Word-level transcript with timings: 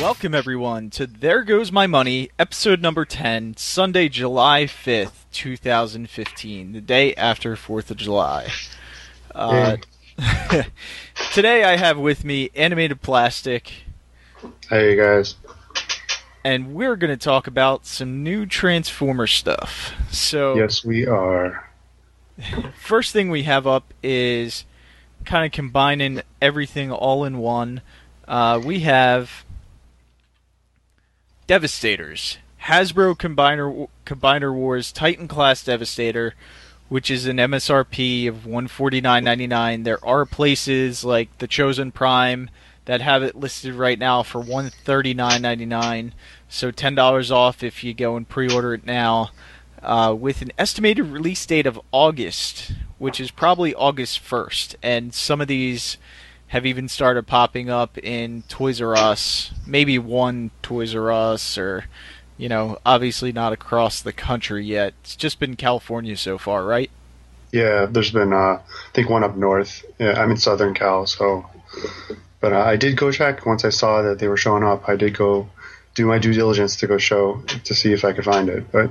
Welcome, 0.00 0.34
everyone, 0.34 0.88
to 0.90 1.06
There 1.06 1.44
Goes 1.44 1.70
My 1.70 1.86
Money, 1.86 2.30
episode 2.38 2.80
number 2.80 3.04
10, 3.04 3.56
Sunday, 3.58 4.08
July 4.08 4.64
5th, 4.64 5.24
2015, 5.30 6.72
the 6.72 6.80
day 6.80 7.14
after 7.16 7.54
4th 7.54 7.90
of 7.90 7.98
July. 7.98 8.48
Uh, 9.34 9.76
today 11.32 11.64
I 11.64 11.76
have 11.76 11.98
with 11.98 12.24
me 12.24 12.50
Animated 12.54 13.02
Plastic, 13.02 13.72
Hey 14.70 14.96
guys. 14.96 15.34
and 16.44 16.72
we're 16.74 16.96
going 16.96 17.16
to 17.16 17.22
talk 17.22 17.46
about 17.46 17.84
some 17.84 18.22
new 18.22 18.46
Transformer 18.46 19.26
stuff. 19.26 19.92
So, 20.10 20.56
Yes, 20.56 20.82
we 20.82 21.06
are. 21.06 21.70
first 22.80 23.12
thing 23.12 23.30
we 23.30 23.42
have 23.42 23.66
up 23.66 23.92
is 24.02 24.64
kind 25.26 25.44
of 25.44 25.52
combining 25.52 26.22
everything 26.40 26.90
all 26.90 27.24
in 27.24 27.36
one. 27.38 27.82
Uh, 28.26 28.60
we 28.64 28.80
have 28.80 29.44
Devastators, 31.50 32.38
Hasbro 32.62 33.16
Combiner 33.18 33.88
Combiner 34.06 34.54
Wars 34.54 34.92
Titan 34.92 35.26
Class 35.26 35.64
Devastator, 35.64 36.36
which 36.88 37.10
is 37.10 37.26
an 37.26 37.38
MSRP 37.38 38.28
of 38.28 38.46
one 38.46 38.68
forty 38.68 39.00
nine 39.00 39.24
ninety 39.24 39.48
nine. 39.48 39.82
There 39.82 39.98
are 40.04 40.24
places 40.24 41.02
like 41.02 41.38
the 41.38 41.48
Chosen 41.48 41.90
Prime 41.90 42.50
that 42.84 43.00
have 43.00 43.24
it 43.24 43.34
listed 43.34 43.74
right 43.74 43.98
now 43.98 44.22
for 44.22 44.40
one 44.40 44.70
thirty 44.70 45.12
nine 45.12 45.42
ninety 45.42 45.66
nine. 45.66 46.14
So 46.48 46.70
ten 46.70 46.94
dollars 46.94 47.32
off 47.32 47.64
if 47.64 47.82
you 47.82 47.94
go 47.94 48.14
and 48.14 48.28
pre 48.28 48.48
order 48.48 48.74
it 48.74 48.86
now 48.86 49.30
uh, 49.82 50.14
with 50.16 50.42
an 50.42 50.52
estimated 50.56 51.06
release 51.06 51.44
date 51.44 51.66
of 51.66 51.80
August, 51.90 52.74
which 52.98 53.18
is 53.18 53.32
probably 53.32 53.74
August 53.74 54.22
1st. 54.22 54.76
And 54.84 55.12
some 55.12 55.40
of 55.40 55.48
these 55.48 55.96
have 56.50 56.66
even 56.66 56.88
started 56.88 57.28
popping 57.28 57.70
up 57.70 57.96
in 57.98 58.42
Toys 58.48 58.80
R 58.80 58.96
Us, 58.96 59.52
maybe 59.66 59.98
one 59.98 60.50
Toys 60.62 60.96
R 60.96 61.10
Us, 61.12 61.56
or, 61.56 61.84
you 62.36 62.48
know, 62.48 62.76
obviously 62.84 63.30
not 63.30 63.52
across 63.52 64.02
the 64.02 64.12
country 64.12 64.64
yet. 64.64 64.94
It's 65.02 65.14
just 65.14 65.38
been 65.38 65.54
California 65.54 66.16
so 66.16 66.38
far, 66.38 66.64
right? 66.64 66.90
Yeah, 67.52 67.86
there's 67.86 68.10
been 68.10 68.32
uh, 68.32 68.58
I 68.58 68.60
think 68.94 69.08
one 69.08 69.22
up 69.22 69.36
north. 69.36 69.84
Yeah, 70.00 70.20
I'm 70.20 70.32
in 70.32 70.36
Southern 70.36 70.74
Cal, 70.74 71.06
so. 71.06 71.46
But 72.40 72.52
uh, 72.52 72.60
I 72.60 72.74
did 72.76 72.96
go 72.96 73.12
check 73.12 73.46
once 73.46 73.64
I 73.64 73.68
saw 73.68 74.02
that 74.02 74.18
they 74.18 74.26
were 74.26 74.36
showing 74.36 74.64
up. 74.64 74.88
I 74.88 74.96
did 74.96 75.16
go 75.16 75.48
do 75.94 76.06
my 76.06 76.18
due 76.18 76.32
diligence 76.32 76.76
to 76.76 76.88
go 76.88 76.98
show 76.98 77.42
to 77.64 77.74
see 77.74 77.92
if 77.92 78.04
I 78.04 78.12
could 78.12 78.24
find 78.24 78.48
it. 78.48 78.72
But 78.72 78.90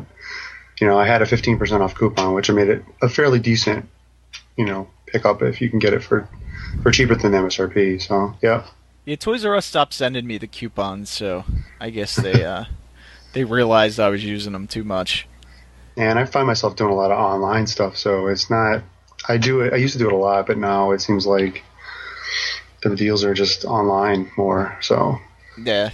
you 0.80 0.88
know, 0.88 0.98
I 0.98 1.06
had 1.06 1.22
a 1.22 1.26
15% 1.26 1.82
off 1.82 1.96
coupon, 1.96 2.36
which 2.36 2.50
made 2.50 2.70
it 2.70 2.86
a 3.02 3.10
fairly 3.10 3.40
decent, 3.40 3.90
you 4.56 4.66
know, 4.66 4.88
pickup 5.08 5.42
if 5.42 5.60
you 5.60 5.70
can 5.70 5.80
get 5.80 5.92
it 5.92 6.04
for 6.04 6.30
for 6.84 6.92
cheaper 6.92 7.16
than 7.16 7.32
MSRP. 7.32 8.02
So 8.02 8.36
yeah, 8.42 8.66
Yeah, 9.06 9.16
Toys 9.16 9.46
R 9.46 9.56
Us 9.56 9.66
stopped 9.66 9.94
sending 9.94 10.26
me 10.28 10.38
the 10.38 10.48
coupons, 10.48 11.10
so 11.10 11.46
I 11.80 11.90
guess 11.90 12.16
they 12.16 12.44
uh, 12.56 12.66
they 13.34 13.44
realized 13.44 14.00
I 14.00 14.10
was 14.10 14.24
using 14.24 14.54
them 14.54 14.68
too 14.68 14.84
much. 14.84 15.28
and 15.98 16.18
I 16.18 16.26
find 16.26 16.48
myself 16.48 16.76
doing 16.76 16.92
a 16.92 16.96
lot 16.96 17.12
of 17.12 17.20
online 17.20 17.68
stuff. 17.68 17.98
So 17.98 18.28
it's 18.28 18.50
not. 18.50 18.84
I 19.28 19.38
do 19.38 19.62
it. 19.62 19.74
I 19.74 19.76
used 19.78 19.94
to 19.94 20.00
do 20.00 20.08
it 20.08 20.14
a 20.14 20.18
lot, 20.18 20.48
but 20.48 20.58
now 20.58 20.92
it 20.92 21.02
seems 21.02 21.28
like 21.28 21.64
the 22.82 22.96
deals 22.96 23.24
are 23.26 23.34
just 23.34 23.66
online 23.66 24.32
more. 24.38 24.78
So 24.82 25.20
Yeah. 25.62 25.92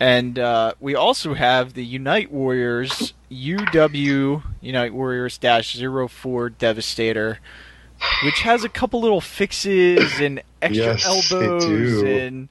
And 0.00 0.38
uh, 0.40 0.74
we 0.80 0.96
also 0.96 1.34
have 1.34 1.74
the 1.74 1.84
Unite 1.84 2.32
Warriors 2.32 3.14
UW 3.30 4.42
Unite 4.60 4.92
Warriors 4.92 5.38
dash 5.38 5.76
04 5.78 6.50
Devastator, 6.50 7.38
which 8.24 8.40
has 8.40 8.64
a 8.64 8.68
couple 8.68 9.00
little 9.00 9.20
fixes 9.20 10.20
and 10.20 10.42
extra 10.62 10.94
Yes, 10.94 11.32
elbows 11.32 12.02
and 12.02 12.48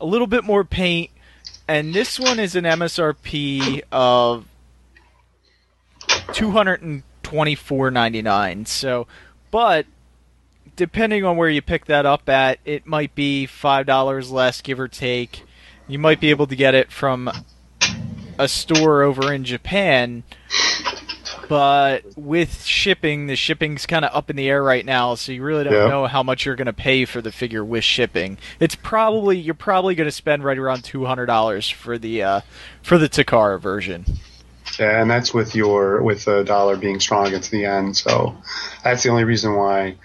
a 0.00 0.06
little 0.06 0.26
bit 0.26 0.44
more 0.44 0.64
paint. 0.64 1.10
And 1.68 1.92
this 1.92 2.20
one 2.20 2.38
is 2.38 2.54
an 2.54 2.64
MSRP 2.64 3.82
of 3.90 4.46
two 6.32 6.52
hundred 6.52 6.82
and 6.82 7.02
twenty 7.22 7.54
four 7.54 7.90
ninety 7.90 8.22
nine. 8.22 8.66
So, 8.66 9.06
but 9.50 9.86
depending 10.76 11.24
on 11.24 11.36
where 11.36 11.48
you 11.48 11.62
pick 11.62 11.86
that 11.86 12.06
up 12.06 12.28
at, 12.28 12.60
it 12.64 12.86
might 12.86 13.14
be 13.14 13.46
five 13.46 13.86
dollars 13.86 14.30
less, 14.30 14.60
give 14.60 14.78
or 14.78 14.88
take. 14.88 15.42
You 15.88 15.98
might 15.98 16.20
be 16.20 16.30
able 16.30 16.46
to 16.46 16.56
get 16.56 16.74
it 16.74 16.92
from 16.92 17.30
a 18.38 18.48
store 18.48 19.02
over 19.02 19.32
in 19.32 19.44
Japan, 19.44 20.24
but 21.48 22.02
with 22.16 22.64
shipping, 22.64 23.26
the 23.26 23.36
shipping's 23.36 23.86
kind 23.86 24.04
of 24.04 24.14
up 24.14 24.30
in 24.30 24.36
the 24.36 24.48
air 24.48 24.62
right 24.62 24.84
now, 24.84 25.14
so 25.14 25.32
you 25.32 25.42
really 25.42 25.64
don't 25.64 25.72
Yeah. 25.72 25.88
know 25.88 26.06
how 26.06 26.22
much 26.22 26.44
you're 26.46 26.56
going 26.56 26.66
to 26.66 26.72
pay 26.72 27.04
for 27.04 27.20
the 27.20 27.32
figure 27.32 27.64
with 27.64 27.84
shipping. 27.84 28.38
It's 28.60 28.74
probably 28.74 29.38
you're 29.38 29.54
probably 29.54 29.94
going 29.94 30.08
to 30.08 30.12
spend 30.12 30.44
right 30.44 30.58
around 30.58 30.84
two 30.84 31.04
hundred 31.04 31.26
dollars 31.26 31.68
for 31.68 31.98
the 31.98 32.22
uh, 32.22 32.40
for 32.82 32.98
the 32.98 33.08
Takara 33.08 33.60
version. 33.60 34.04
yeah, 34.78 35.00
and 35.00 35.10
that's 35.10 35.32
with 35.32 35.54
your 35.54 36.02
with 36.02 36.24
the 36.24 36.42
dollar 36.42 36.76
being 36.76 37.00
strong 37.00 37.26
against 37.28 37.50
the 37.50 37.58
yen. 37.60 37.94
So 37.94 38.36
that's 38.84 39.02
the 39.02 39.10
only 39.10 39.24
reason 39.24 39.54
why 39.54 39.96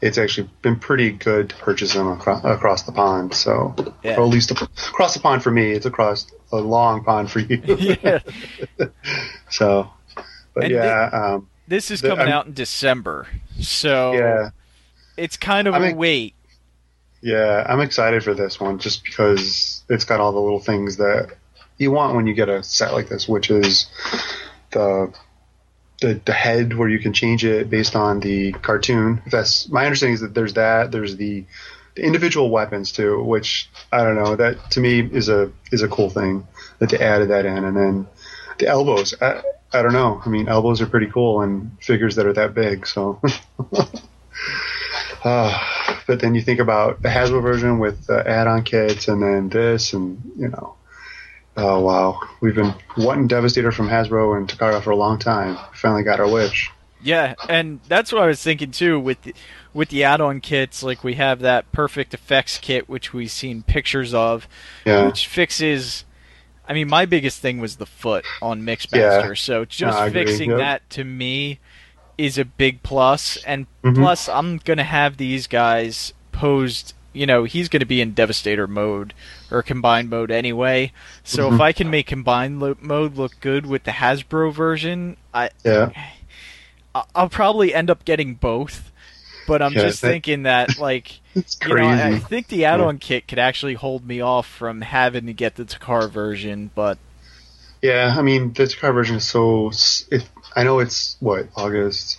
it's 0.00 0.16
actually 0.16 0.48
been 0.62 0.76
pretty 0.76 1.10
good 1.10 1.50
to 1.50 1.56
purchase 1.56 1.92
them 1.94 2.06
across, 2.06 2.44
across 2.44 2.82
the 2.84 2.92
pond. 2.92 3.34
So 3.34 3.74
Yeah. 4.04 4.16
or 4.16 4.22
at 4.22 4.28
least 4.28 4.50
across 4.52 5.14
the 5.14 5.20
pond 5.20 5.42
for 5.42 5.50
me, 5.50 5.72
it's 5.72 5.86
across 5.86 6.26
a 6.52 6.56
long 6.58 7.02
pond 7.02 7.30
for 7.30 7.40
you. 7.40 7.60
yeah, 8.02 8.20
So, 9.50 9.90
but 10.58 10.64
And 10.64 10.74
yeah, 10.74 11.10
um, 11.12 11.48
this 11.68 11.90
is 11.90 12.00
coming 12.00 12.18
I'm- 12.20 12.28
out 12.32 12.46
in 12.46 12.52
December, 12.54 13.26
so 13.60 14.12
yeah. 14.12 14.50
it's 15.16 15.36
kind 15.36 15.68
of 15.68 15.74
I 15.74 15.88
a 15.90 15.94
wait. 15.94 16.34
Yeah, 17.20 17.64
I'm 17.68 17.80
excited 17.80 18.22
for 18.24 18.34
this 18.34 18.60
one 18.60 18.78
just 18.78 19.04
because 19.04 19.82
it's 19.88 20.04
got 20.04 20.20
all 20.20 20.32
the 20.32 20.40
little 20.40 20.60
things 20.60 20.96
that 20.98 21.30
you 21.76 21.90
want 21.90 22.14
when 22.16 22.26
you 22.26 22.34
get 22.34 22.48
a 22.48 22.62
set 22.62 22.92
like 22.92 23.08
this, 23.08 23.28
which 23.28 23.50
is 23.50 23.86
the 24.72 25.12
the, 26.00 26.20
the 26.24 26.32
head 26.32 26.76
where 26.76 26.88
you 26.88 27.00
can 27.00 27.12
change 27.12 27.44
it 27.44 27.68
based 27.68 27.96
on 27.96 28.20
the 28.20 28.52
cartoon. 28.52 29.20
If 29.26 29.32
that's 29.32 29.68
my 29.68 29.84
understanding 29.84 30.14
is 30.14 30.20
that 30.20 30.32
there's 30.34 30.54
that. 30.54 30.92
There's 30.92 31.16
the, 31.16 31.44
the 31.96 32.02
individual 32.04 32.50
weapons 32.50 32.92
too, 32.92 33.22
which 33.24 33.68
I 33.92 34.04
don't 34.04 34.14
know. 34.14 34.36
That 34.36 34.70
to 34.72 34.80
me 34.80 35.00
is 35.00 35.28
a 35.28 35.50
is 35.72 35.82
a 35.82 35.88
cool 35.88 36.10
thing 36.10 36.46
that 36.78 36.90
they 36.90 36.98
added 37.00 37.30
that 37.30 37.46
in, 37.46 37.64
and 37.64 37.76
then 37.76 38.06
the 38.58 38.68
elbows. 38.68 39.14
I, 39.20 39.42
I 39.72 39.82
don't 39.82 39.92
know. 39.92 40.20
I 40.24 40.28
mean, 40.28 40.48
elbows 40.48 40.80
are 40.80 40.86
pretty 40.86 41.08
cool 41.08 41.42
and 41.42 41.76
figures 41.82 42.16
that 42.16 42.26
are 42.26 42.32
that 42.34 42.54
big. 42.54 42.86
So. 42.86 43.20
Uh, 45.24 45.58
but 46.06 46.20
then 46.20 46.34
you 46.34 46.40
think 46.40 46.60
about 46.60 47.02
the 47.02 47.08
Hasbro 47.08 47.42
version 47.42 47.78
with 47.78 48.08
uh, 48.08 48.22
add-on 48.24 48.62
kits, 48.62 49.08
and 49.08 49.22
then 49.22 49.48
this, 49.48 49.92
and 49.92 50.20
you 50.36 50.48
know, 50.48 50.76
oh 51.56 51.80
wow, 51.80 52.20
we've 52.40 52.54
been 52.54 52.74
wanting 52.96 53.26
Devastator 53.26 53.72
from 53.72 53.88
Hasbro 53.88 54.36
and 54.36 54.48
Takara 54.48 54.82
for 54.82 54.90
a 54.90 54.96
long 54.96 55.18
time. 55.18 55.54
We 55.54 55.76
finally 55.76 56.04
got 56.04 56.20
our 56.20 56.30
wish. 56.30 56.70
Yeah, 57.02 57.34
and 57.48 57.80
that's 57.88 58.12
what 58.12 58.22
I 58.22 58.26
was 58.26 58.42
thinking 58.42 58.70
too 58.70 58.98
with 58.98 59.22
the, 59.22 59.34
with 59.72 59.88
the 59.88 60.04
add-on 60.04 60.40
kits. 60.40 60.82
Like 60.82 61.04
we 61.04 61.14
have 61.14 61.40
that 61.40 61.70
Perfect 61.72 62.14
Effects 62.14 62.58
kit, 62.58 62.88
which 62.88 63.12
we've 63.12 63.30
seen 63.30 63.62
pictures 63.62 64.14
of, 64.14 64.48
Yeah, 64.84 65.06
which 65.06 65.26
fixes. 65.26 66.04
I 66.68 66.74
mean, 66.74 66.88
my 66.88 67.06
biggest 67.06 67.40
thing 67.40 67.58
was 67.60 67.76
the 67.76 67.86
foot 67.86 68.24
on 68.42 68.62
Mixmaster. 68.62 69.28
Yeah. 69.28 69.34
So 69.34 69.64
just 69.64 69.98
agree, 69.98 70.26
fixing 70.26 70.50
yep. 70.50 70.58
that 70.58 70.90
to 70.90 71.04
me 71.04 71.58
is 72.18 72.36
a 72.36 72.44
big 72.44 72.82
plus. 72.82 73.38
And 73.44 73.66
Mhm. 73.82 73.94
plus, 73.96 74.28
I'm 74.28 74.58
gonna 74.58 74.84
have 74.84 75.16
these 75.16 75.46
guys 75.46 76.12
posed. 76.32 76.92
You 77.14 77.24
know, 77.26 77.44
he's 77.44 77.68
gonna 77.68 77.86
be 77.86 78.00
in 78.02 78.12
Devastator 78.12 78.66
mode 78.66 79.14
or 79.50 79.62
combined 79.62 80.10
mode 80.10 80.30
anyway. 80.30 80.92
So 81.24 81.48
if 81.48 81.54
Mhm. 81.54 81.60
I 81.62 81.72
can 81.72 81.90
make 81.90 82.06
combined 82.06 82.60
lo- 82.60 82.76
mode 82.80 83.16
look 83.16 83.40
good 83.40 83.64
with 83.64 83.84
the 83.84 83.92
Hasbro 83.92 84.52
version, 84.52 85.16
I 85.32 85.50
yeah, 85.64 85.90
I'll 87.14 87.28
probably 87.28 87.72
end 87.74 87.90
up 87.90 88.04
getting 88.04 88.34
both. 88.34 88.90
But 89.46 89.62
I'm 89.62 89.72
Yeah, 89.72 89.82
just 89.84 90.02
that- 90.02 90.08
thinking 90.10 90.42
that, 90.42 90.78
like, 90.78 91.20
it's 91.38 91.58
you 91.62 91.68
know, 91.68 91.74
crazy. 91.74 92.02
I 92.02 92.08
I 92.10 92.18
think 92.18 92.48
the 92.48 92.64
add-on 92.64 92.98
kit 92.98 93.28
could 93.28 93.38
actually 93.38 93.74
hold 93.74 94.06
me 94.06 94.20
off 94.20 94.46
from 94.46 94.80
having 94.80 95.26
to 95.26 95.32
get 95.32 95.56
the 95.56 95.64
Takara 95.64 96.10
version. 96.10 96.70
But 96.74 96.98
yeah, 97.82 98.14
I 98.16 98.22
mean, 98.22 98.52
the 98.52 98.64
Takara 98.64 98.94
version 98.94 99.16
is 99.16 99.26
so. 99.26 99.70
If 100.10 100.28
I 100.54 100.64
know 100.64 100.78
it's 100.78 101.16
what 101.20 101.48
August, 101.56 102.18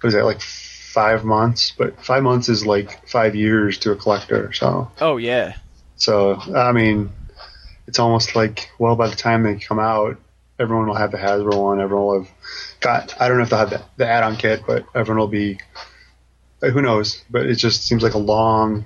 what 0.00 0.08
is 0.08 0.14
that 0.14 0.24
like 0.24 0.40
five 0.40 1.24
months? 1.24 1.72
But 1.76 2.04
five 2.04 2.22
months 2.22 2.48
is 2.48 2.66
like 2.66 3.08
five 3.08 3.34
years 3.34 3.78
to 3.78 3.92
a 3.92 3.96
collector. 3.96 4.52
So, 4.52 4.90
oh 5.00 5.16
yeah, 5.16 5.56
so 5.96 6.34
I 6.54 6.72
mean, 6.72 7.10
it's 7.86 7.98
almost 7.98 8.36
like 8.36 8.70
well, 8.78 8.96
by 8.96 9.08
the 9.08 9.16
time 9.16 9.42
they 9.42 9.56
come 9.56 9.78
out, 9.78 10.18
everyone 10.58 10.86
will 10.86 10.94
have 10.94 11.10
the 11.10 11.18
Hasbro 11.18 11.62
one. 11.62 11.80
Everyone 11.80 12.06
will 12.06 12.22
have 12.24 12.32
got. 12.80 13.20
I 13.20 13.28
don't 13.28 13.38
know 13.38 13.44
if 13.44 13.50
they'll 13.50 13.58
have 13.58 13.70
the, 13.70 13.82
the 13.96 14.06
add-on 14.06 14.36
kit, 14.36 14.62
but 14.66 14.86
everyone 14.94 15.18
will 15.18 15.28
be. 15.28 15.58
Who 16.60 16.82
knows? 16.82 17.22
But 17.30 17.46
it 17.46 17.56
just 17.56 17.84
seems 17.86 18.02
like 18.02 18.14
a 18.14 18.18
long 18.18 18.84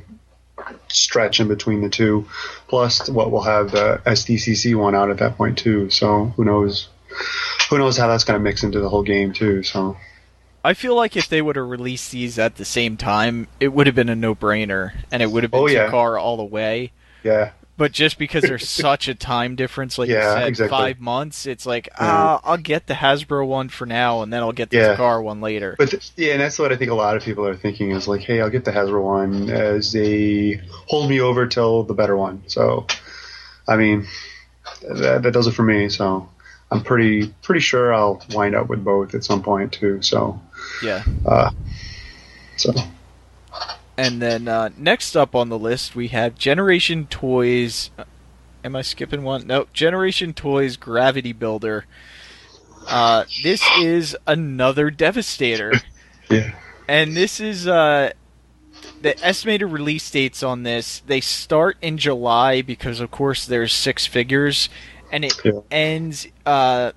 stretch 0.89 1.41
in 1.41 1.49
between 1.49 1.81
the 1.81 1.89
two. 1.89 2.27
Plus, 2.69 3.09
what 3.09 3.31
we'll 3.31 3.43
have 3.43 3.71
the 3.71 4.01
SDCC 4.05 4.75
one 4.77 4.95
out 4.95 5.11
at 5.11 5.19
that 5.19 5.37
point 5.37 5.59
too. 5.59 5.91
So 5.91 6.27
who 6.37 6.45
knows? 6.45 6.89
Who 7.71 7.79
knows 7.79 7.97
how 7.97 8.07
that's 8.09 8.25
going 8.25 8.39
to 8.39 8.43
mix 8.43 8.63
into 8.63 8.81
the 8.81 8.89
whole 8.89 9.03
game 9.03 9.33
too? 9.33 9.63
So 9.63 9.97
I 10.65 10.75
feel 10.75 10.95
like 10.95 11.17
if 11.17 11.29
they 11.29 11.41
would 11.41 11.57
have 11.57 11.67
released 11.69 12.13
these 12.13 12.39
at 12.39 12.57
the 12.57 12.65
same 12.65 12.97
time, 12.97 13.49
it 13.61 13.69
would 13.69 13.87
have 13.87 13.97
been 13.97 14.09
a 14.11 14.17
no-brainer, 14.17 14.93
and 15.11 15.23
it 15.23 15.31
would 15.31 15.43
have 15.43 15.51
been 15.51 15.61
Oh, 15.61 15.67
yeah. 15.67 15.91
All 15.91 16.37
the 16.37 16.45
way. 16.45 16.93
yeah, 17.23 17.53
but 17.81 17.93
just 17.93 18.19
because 18.19 18.43
there's 18.43 18.69
such 18.87 19.09
a 19.09 19.15
time 19.15 19.57
difference, 19.57 19.97
like 19.97 20.11
Yeah, 20.11 20.35
you 20.35 20.41
said, 20.41 20.49
exactly. 20.49 20.77
five 20.77 21.01
months, 21.01 21.47
it's 21.47 21.65
like 21.65 21.87
Yeah. 21.87 21.95
ah, 22.01 22.41
I'll 22.45 22.59
get 22.59 22.87
the 22.87 22.93
Hasbro 22.93 23.47
one 23.47 23.71
for 23.71 23.87
now, 23.87 24.21
and 24.21 24.31
then 24.31 24.43
I'll 24.43 24.53
get 24.53 24.69
the 24.69 24.77
Yeah. 24.77 24.97
Takara 24.97 25.23
one 25.23 25.41
later. 25.41 25.77
But 25.79 25.91
th- 25.93 26.11
yeah, 26.15 26.33
and 26.33 26.43
that's 26.43 26.59
what 26.59 26.73
I 26.73 26.77
think 26.77 26.91
a 26.91 26.95
lot 26.95 27.17
of 27.17 27.23
people 27.23 27.47
are 27.47 27.57
thinking 27.57 27.93
is 27.93 28.07
like, 28.07 28.21
hey, 28.21 28.43
I'll 28.43 28.51
get 28.51 28.67
the 28.67 28.71
Hasbro 28.71 29.03
one 29.03 29.49
as 29.49 29.97
a 29.97 30.57
hold 30.89 31.09
me 31.09 31.23
over 31.23 31.47
till 31.47 31.83
the 31.85 31.95
better 31.95 32.19
one. 32.19 32.43
So, 32.49 32.87
I 33.67 33.77
mean, 33.77 34.07
that, 34.83 35.23
that 35.23 35.33
does 35.33 35.47
it 35.47 35.53
for 35.53 35.63
me. 35.63 35.89
So, 35.89 36.29
I'm 36.71 36.83
pretty 36.85 37.29
pretty 37.41 37.63
sure 37.63 37.95
I'll 37.95 38.23
wind 38.35 38.55
up 38.55 38.69
with 38.69 38.85
both 38.85 39.15
at 39.15 39.25
some 39.25 39.43
point 39.43 39.73
too. 39.73 40.03
So, 40.03 40.39
yeah. 40.83 41.03
uh, 41.25 41.51
so 42.59 42.75
And 44.01 44.23
then 44.23 44.49
uh, 44.49 44.71
next 44.79 45.15
up 45.15 45.35
on 45.35 45.51
the 45.51 45.59
list, 45.59 45.95
we 45.95 46.09
have 46.09 46.35
Generation 46.35 47.07
Toys. 47.07 47.91
uh, 47.99 48.05
Am 48.65 48.75
I 48.75 48.81
skipping 48.81 49.23
one? 49.25 49.47
No, 49.47 49.67
Generation 49.75 50.33
Toys 50.33 50.79
Gravity 50.79 51.35
Builder. 51.35 51.85
Uh, 52.89 53.25
this 53.43 53.63
is 53.79 54.17
another 54.27 54.91
Devastator, 54.91 55.83
yeah, 56.31 56.55
and 56.89 57.15
this 57.15 57.41
is 57.41 57.67
uh, 57.69 58.13
the 59.03 59.23
estimated 59.25 59.71
release 59.71 60.11
dates 60.11 60.43
on 60.43 60.63
this. 60.63 61.01
They 61.07 61.21
start 61.21 61.77
in 61.83 61.99
July 61.99 62.63
because, 62.63 63.01
of 63.01 63.11
course, 63.11 63.45
there's 63.45 63.73
six 63.73 64.07
figures, 64.07 64.71
and 65.13 65.27
it 65.27 65.35
Yeah. 65.45 65.61
ends 65.71 66.27
uh, 66.47 66.93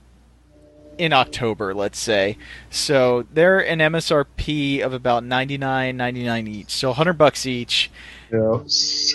in 0.98 1.14
October, 1.14 1.74
let's 1.74 1.98
say. 2.00 2.38
So 2.70 3.26
they're 3.34 3.60
an 3.60 3.80
MSRP 3.80 4.82
of 4.82 4.94
about 4.94 5.24
ninety 5.24 5.58
nine 5.58 5.98
ninety 5.98 6.24
nine 6.24 6.48
each, 6.48 6.72
so 6.72 6.94
hundred 6.94 7.14
bucks 7.18 7.46
each. 7.46 7.90
yeah, 8.32 8.60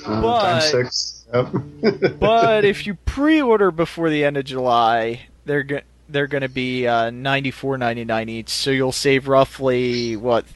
But- 0.06 0.40
times 0.42 0.64
six. 0.70 1.14
Yep. 1.32 1.48
But 2.20 2.64
if 2.64 2.86
you 2.86 2.94
pre-order 3.04 3.70
before 3.70 4.08
the 4.08 4.24
end 4.24 4.38
of 4.38 4.44
July, 4.46 5.26
they're 5.44 5.62
go- 5.62 5.80
they're 6.08 6.26
going 6.26 6.40
to 6.42 6.48
be 6.48 6.86
uh, 6.86 7.10
ninety 7.10 7.50
four 7.50 7.76
ninety 7.76 8.04
nine 8.04 8.28
each. 8.30 8.48
So 8.48 8.70
you'll 8.70 8.92
save 8.92 9.28
roughly 9.28 10.16
what 10.16 10.46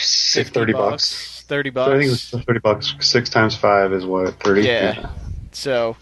Save 0.00 0.48
thirty 0.48 0.72
bucks. 0.72 1.42
Thirty 1.48 1.70
So 1.70 1.74
bucks. 1.74 1.88
I 1.88 1.92
think 1.98 2.04
it 2.04 2.10
was 2.10 2.44
thirty 2.46 2.60
bucks. 2.60 2.94
Six 3.00 3.28
times 3.30 3.56
five 3.56 3.92
is 3.92 4.06
what 4.06 4.38
thirty. 4.40 4.62
Yeah. 4.62 5.10
So 5.52 5.96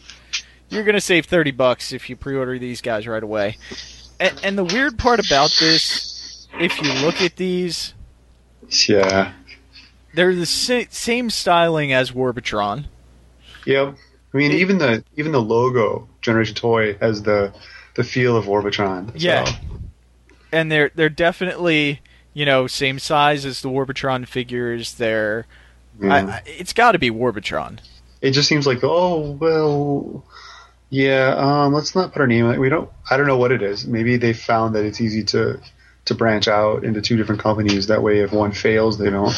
you're 0.69 0.85
going 0.85 0.95
to 0.97 1.01
save 1.01 1.27
30 1.27 1.53
bucks 1.53 1.93
if 1.93 2.11
you 2.11 2.17
pre-order 2.17 2.59
these 2.59 2.81
guys 2.81 3.07
right 3.07 3.23
away. 3.23 3.57
And, 4.21 4.41
and 4.45 4.59
the 4.59 4.65
weird 4.65 4.99
part 4.99 5.25
about 5.25 5.55
this, 5.61 6.47
if 6.61 6.81
you 6.81 6.93
look 7.05 7.21
at 7.21 7.37
these, 7.37 7.95
Yeah. 8.89 9.33
they're 10.15 10.35
the 10.35 10.47
sa- 10.47 10.85
same 10.91 11.31
styling 11.31 11.93
as 11.93 12.13
Warbotron. 12.13 12.87
Yep. 13.67 13.95
I 14.33 14.37
mean, 14.37 14.53
It- 14.53 14.57
even 14.61 14.79
the 14.79 15.05
even 15.17 15.33
the 15.33 15.41
logo 15.43 16.09
Generation 16.23 16.55
Toy 16.55 16.97
has 17.01 17.23
the 17.23 17.53
the 17.95 18.05
feel 18.05 18.37
of 18.37 18.47
Warbotron. 18.47 19.09
so- 19.11 19.13
Yeah. 19.17 19.47
And 20.53 20.71
they're 20.71 20.91
they're 20.95 21.09
definitely, 21.09 22.01
you 22.33 22.45
know, 22.47 22.67
same 22.67 22.99
size 22.99 23.45
as 23.45 23.61
the 23.63 23.69
Warbotron 23.69 24.27
figures. 24.29 24.95
They're 24.95 25.47
yeah. 26.01 26.15
I, 26.15 26.19
I, 26.21 26.43
it's 26.47 26.73
got 26.73 26.93
to 26.93 26.99
be 26.99 27.11
Warbotron. 27.11 27.79
it 28.21 28.31
just 28.33 28.49
seems 28.49 28.67
like 28.67 28.81
oh 28.83 29.33
well, 29.33 30.25
yeah. 30.95 31.35
Um, 31.37 31.73
let's 31.73 31.95
not 31.95 32.13
put 32.13 32.21
our 32.21 32.27
name. 32.27 32.47
on 32.47 32.55
it. 32.55 32.61
We 32.61 32.69
don't. 32.69 32.89
I 33.11 33.17
don't 33.17 33.27
know 33.27 33.39
what 33.39 33.53
it 33.53 33.63
is. 33.63 33.87
Maybe 33.87 34.17
they 34.17 34.33
found 34.33 34.75
that 34.75 34.85
it's 34.85 35.01
easy 35.01 35.25
to 35.25 35.61
to 36.05 36.15
branch 36.15 36.49
out 36.49 36.85
into 36.85 37.01
two 37.01 37.17
different 37.17 37.41
companies. 37.41 37.87
That 37.89 38.03
way, 38.03 38.21
if 38.21 38.33
one 38.33 38.53
fails, 38.53 38.99
they 38.99 39.11
don't. 39.11 39.35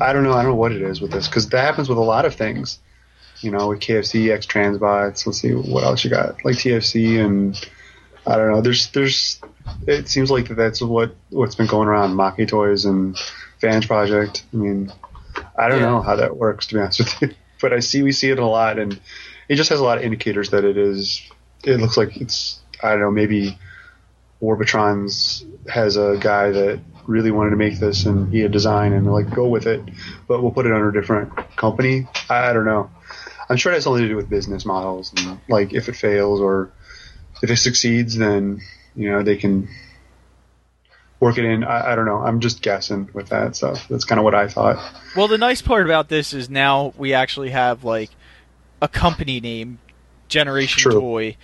I 0.00 0.12
don't 0.12 0.24
know. 0.24 0.32
I 0.32 0.42
don't 0.42 0.52
know 0.52 0.56
what 0.56 0.72
it 0.72 0.82
is 0.82 1.00
with 1.00 1.12
this 1.12 1.28
because 1.28 1.48
that 1.50 1.60
happens 1.64 1.88
with 1.88 1.98
a 1.98 2.02
lot 2.02 2.24
of 2.24 2.34
things. 2.34 2.78
You 3.40 3.52
know, 3.52 3.68
with 3.68 3.78
KFC, 3.80 4.30
X 4.32 4.46
Transbots. 4.46 5.24
Let's 5.26 5.38
see 5.40 5.52
what 5.54 5.84
else 5.84 6.02
you 6.02 6.10
got. 6.10 6.44
Like 6.44 6.56
TFC 6.56 7.24
and 7.24 7.54
I 8.26 8.36
don't 8.36 8.50
know. 8.50 8.60
There's 8.60 8.88
there's. 8.90 9.40
It 9.86 10.08
seems 10.08 10.30
like 10.30 10.48
that's 10.48 10.80
what 10.80 11.14
what's 11.30 11.54
been 11.54 11.66
going 11.68 11.88
around. 11.88 12.16
Make 12.16 12.48
Toys 12.48 12.84
and 12.84 13.16
Fans 13.60 13.86
Project. 13.86 14.44
I 14.52 14.56
mean, 14.56 14.92
I 15.56 15.68
don't 15.68 15.80
Yeah. 15.80 15.90
know 15.90 16.02
how 16.02 16.16
that 16.16 16.36
works 16.36 16.66
to 16.68 16.74
be 16.74 16.80
honest 16.80 16.98
with 17.00 17.22
you, 17.22 17.28
but 17.60 17.72
I 17.72 17.80
see 17.80 18.02
we 18.02 18.12
see 18.12 18.30
it 18.30 18.38
a 18.38 18.46
lot, 18.46 18.78
and 18.78 18.98
it 19.48 19.56
just 19.56 19.70
has 19.70 19.80
a 19.80 19.84
lot 19.84 19.98
of 19.98 20.04
indicators 20.04 20.50
that 20.50 20.64
it 20.64 20.76
is. 20.76 21.22
It 21.64 21.78
looks 21.80 21.96
like 21.96 22.16
it's 22.16 22.60
I 22.82 22.90
don't 22.90 23.00
know 23.00 23.10
maybe 23.10 23.58
Warbotron's 24.40 25.44
has 25.68 25.96
a 25.96 26.16
guy 26.20 26.50
that 26.50 26.80
really 27.06 27.30
wanted 27.30 27.50
to 27.50 27.56
make 27.56 27.78
this 27.78 28.04
and 28.04 28.32
he 28.32 28.40
had 28.40 28.52
design 28.52 28.92
and 28.92 29.10
like 29.10 29.34
go 29.34 29.48
with 29.48 29.66
it, 29.66 29.82
but 30.28 30.42
we'll 30.42 30.52
put 30.52 30.66
it 30.66 30.72
under 30.72 30.90
a 30.90 30.92
different 30.92 31.34
company. 31.56 32.06
I, 32.28 32.50
I 32.50 32.52
don't 32.52 32.66
know. 32.66 32.90
I'm 33.48 33.56
sure 33.56 33.72
it 33.72 33.76
has 33.76 33.84
something 33.84 34.02
to 34.02 34.08
do 34.08 34.16
with 34.16 34.28
business 34.28 34.64
models 34.64 35.12
and 35.16 35.40
like 35.48 35.72
if 35.72 35.88
it 35.88 35.96
fails 35.96 36.40
or 36.40 36.70
if 37.42 37.50
it 37.50 37.56
succeeds, 37.56 38.16
then 38.16 38.60
you 38.94 39.10
know 39.10 39.22
they 39.22 39.36
can 39.36 39.68
work 41.20 41.38
it 41.38 41.44
in. 41.44 41.64
I, 41.64 41.92
I 41.92 41.94
don't 41.94 42.04
know. 42.04 42.18
I'm 42.18 42.40
just 42.40 42.62
guessing 42.62 43.08
with 43.12 43.30
that 43.30 43.56
stuff. 43.56 43.88
That's 43.88 44.04
kind 44.04 44.18
of 44.18 44.24
what 44.24 44.34
I 44.34 44.48
thought. 44.48 44.78
Well, 45.16 45.28
the 45.28 45.38
nice 45.38 45.62
part 45.62 45.84
about 45.84 46.08
this 46.08 46.32
is 46.32 46.48
now 46.48 46.92
we 46.96 47.14
actually 47.14 47.50
have 47.50 47.84
like 47.84 48.10
a 48.80 48.88
company 48.88 49.40
name, 49.40 49.78
Generation 50.28 50.82
True. 50.90 51.00
Toy, 51.00 51.36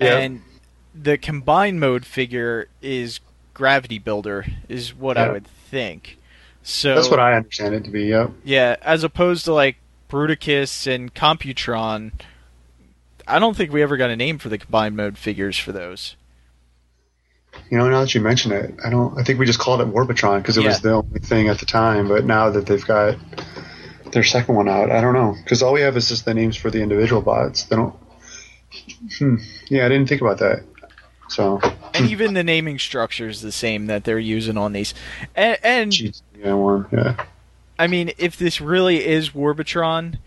Yeah. 0.00 0.16
and 0.18 0.42
the 0.94 1.16
combined 1.18 1.80
mode 1.80 2.04
figure 2.04 2.68
is 2.82 3.20
Gravity 3.54 3.98
Builder, 3.98 4.46
is 4.68 4.94
what 4.94 5.16
I 5.16 5.30
would 5.30 5.46
think. 5.46 6.18
So 6.62 6.94
That's 6.94 7.10
what 7.10 7.20
I 7.20 7.34
understand 7.36 7.74
it 7.74 7.84
to 7.84 7.90
be. 7.90 8.04
Yep. 8.06 8.30
yeah, 8.44 8.76
as 8.82 9.04
opposed 9.04 9.44
to 9.46 9.52
like 9.52 9.76
Bruticus 10.08 10.86
and 10.92 11.14
Computron, 11.14 12.12
I 13.26 13.38
don't 13.38 13.56
think 13.56 13.72
we 13.72 13.82
ever 13.82 13.96
got 13.96 14.10
a 14.10 14.16
name 14.16 14.38
for 14.38 14.48
the 14.48 14.58
combined 14.58 14.96
mode 14.96 15.16
figures 15.16 15.56
for 15.56 15.72
those. 15.72 16.16
You 17.70 17.78
know, 17.78 17.88
now 17.88 18.00
that 18.00 18.14
you 18.14 18.20
mention 18.20 18.52
it, 18.52 18.74
I 18.84 18.90
don't. 18.90 19.18
I 19.18 19.22
think 19.24 19.38
we 19.38 19.46
just 19.46 19.58
called 19.58 19.80
it 19.80 19.88
Warbotron 19.88 20.38
because 20.38 20.56
it 20.56 20.62
Yeah. 20.62 20.68
was 20.68 20.80
the 20.80 20.92
only 20.92 21.18
thing 21.20 21.48
at 21.48 21.58
the 21.58 21.66
time. 21.66 22.08
But 22.08 22.24
now 22.24 22.50
that 22.50 22.66
they've 22.66 22.84
got 22.86 23.16
their 24.12 24.24
second 24.24 24.54
one 24.54 24.68
out, 24.68 24.90
I 24.90 25.00
don't 25.00 25.14
know 25.14 25.36
because 25.42 25.62
all 25.62 25.72
we 25.72 25.82
have 25.82 25.96
is 25.96 26.08
just 26.08 26.24
the 26.24 26.34
names 26.34 26.56
for 26.56 26.70
the 26.70 26.82
individual 26.82 27.22
bots. 27.22 27.64
They 27.64 27.76
don't. 27.76 27.94
Hmm. 29.18 29.36
Yeah, 29.68 29.86
I 29.86 29.88
didn't 29.88 30.08
think 30.08 30.20
about 30.20 30.38
that. 30.38 30.62
So, 31.28 31.60
And 31.94 32.10
even 32.10 32.34
the 32.34 32.42
naming 32.42 32.78
structure 32.78 33.28
is 33.28 33.40
the 33.40 33.52
same 33.52 33.86
that 33.86 34.04
they're 34.04 34.18
using 34.18 34.56
on 34.56 34.72
these. 34.72 34.94
And, 35.36 35.58
and 35.62 36.00
yeah, 36.36 36.54
one, 36.54 36.86
yeah, 36.92 37.24
I 37.78 37.86
mean, 37.86 38.12
if 38.18 38.36
this 38.36 38.60
really 38.60 39.06
is 39.06 39.30
Warbotron, 39.30 40.18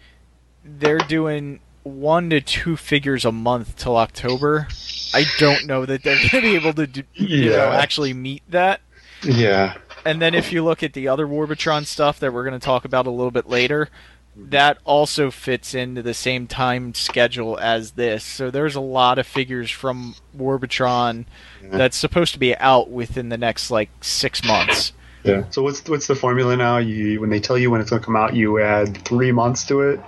they're 0.64 0.98
doing 1.00 1.60
one 1.84 2.30
to 2.30 2.40
two 2.40 2.78
figures 2.78 3.26
a 3.26 3.32
month 3.32 3.76
till 3.76 3.98
October. 3.98 4.68
I 5.14 5.26
don't 5.38 5.68
know 5.68 5.86
that 5.86 6.04
they're 6.04 6.16
going 6.16 6.30
to 6.30 6.42
be 6.42 6.56
able 6.56 6.74
to, 6.74 6.88
do, 6.88 7.04
you 7.14 7.50
know, 7.50 7.72
actually 7.72 8.14
meet 8.14 8.42
that. 8.50 8.80
yeah, 9.24 9.78
And 10.06 10.22
then 10.22 10.34
if 10.36 10.52
you 10.52 10.64
look 10.64 10.84
at 10.84 10.94
the 10.94 11.08
other 11.08 11.26
Warbotron 11.28 11.86
stuff 11.86 12.20
that 12.20 12.34
we're 12.34 12.44
going 12.44 12.60
to 12.60 12.66
talk 12.66 12.86
about 12.86 13.08
a 13.08 13.12
little 13.12 13.32
bit 13.32 13.48
later, 13.48 13.90
that 14.36 14.80
also 14.84 15.30
fits 15.30 15.74
into 15.76 16.02
the 16.02 16.14
same 16.14 16.48
time 16.48 16.94
schedule 16.96 17.58
as 17.60 17.92
this. 17.92 18.24
So 18.24 18.50
there's 18.50 18.76
a 18.76 18.82
lot 18.82 19.20
of 19.20 19.28
figures 19.28 19.70
from 19.70 20.16
Warbotron 20.36 21.26
Yeah. 21.64 21.70
that's 21.78 21.96
supposed 21.98 22.34
to 22.34 22.40
be 22.40 22.56
out 22.58 22.90
within 22.90 23.30
the 23.30 23.38
next 23.38 23.70
like 23.72 23.90
six 24.02 24.44
months. 24.44 24.92
yeah. 25.24 25.44
So 25.52 25.62
what's 25.62 25.88
what's 25.88 26.08
the 26.08 26.16
formula 26.16 26.58
now? 26.58 26.78
You 26.80 27.22
when 27.22 27.30
they 27.30 27.40
tell 27.40 27.58
you 27.58 27.70
when 27.72 27.80
it's 27.80 27.92
going 27.92 28.02
to 28.02 28.06
come 28.06 28.16
out, 28.16 28.36
you 28.36 28.60
add 28.60 28.98
three 29.06 29.32
months 29.32 29.64
to 29.68 29.82
it, 29.82 30.00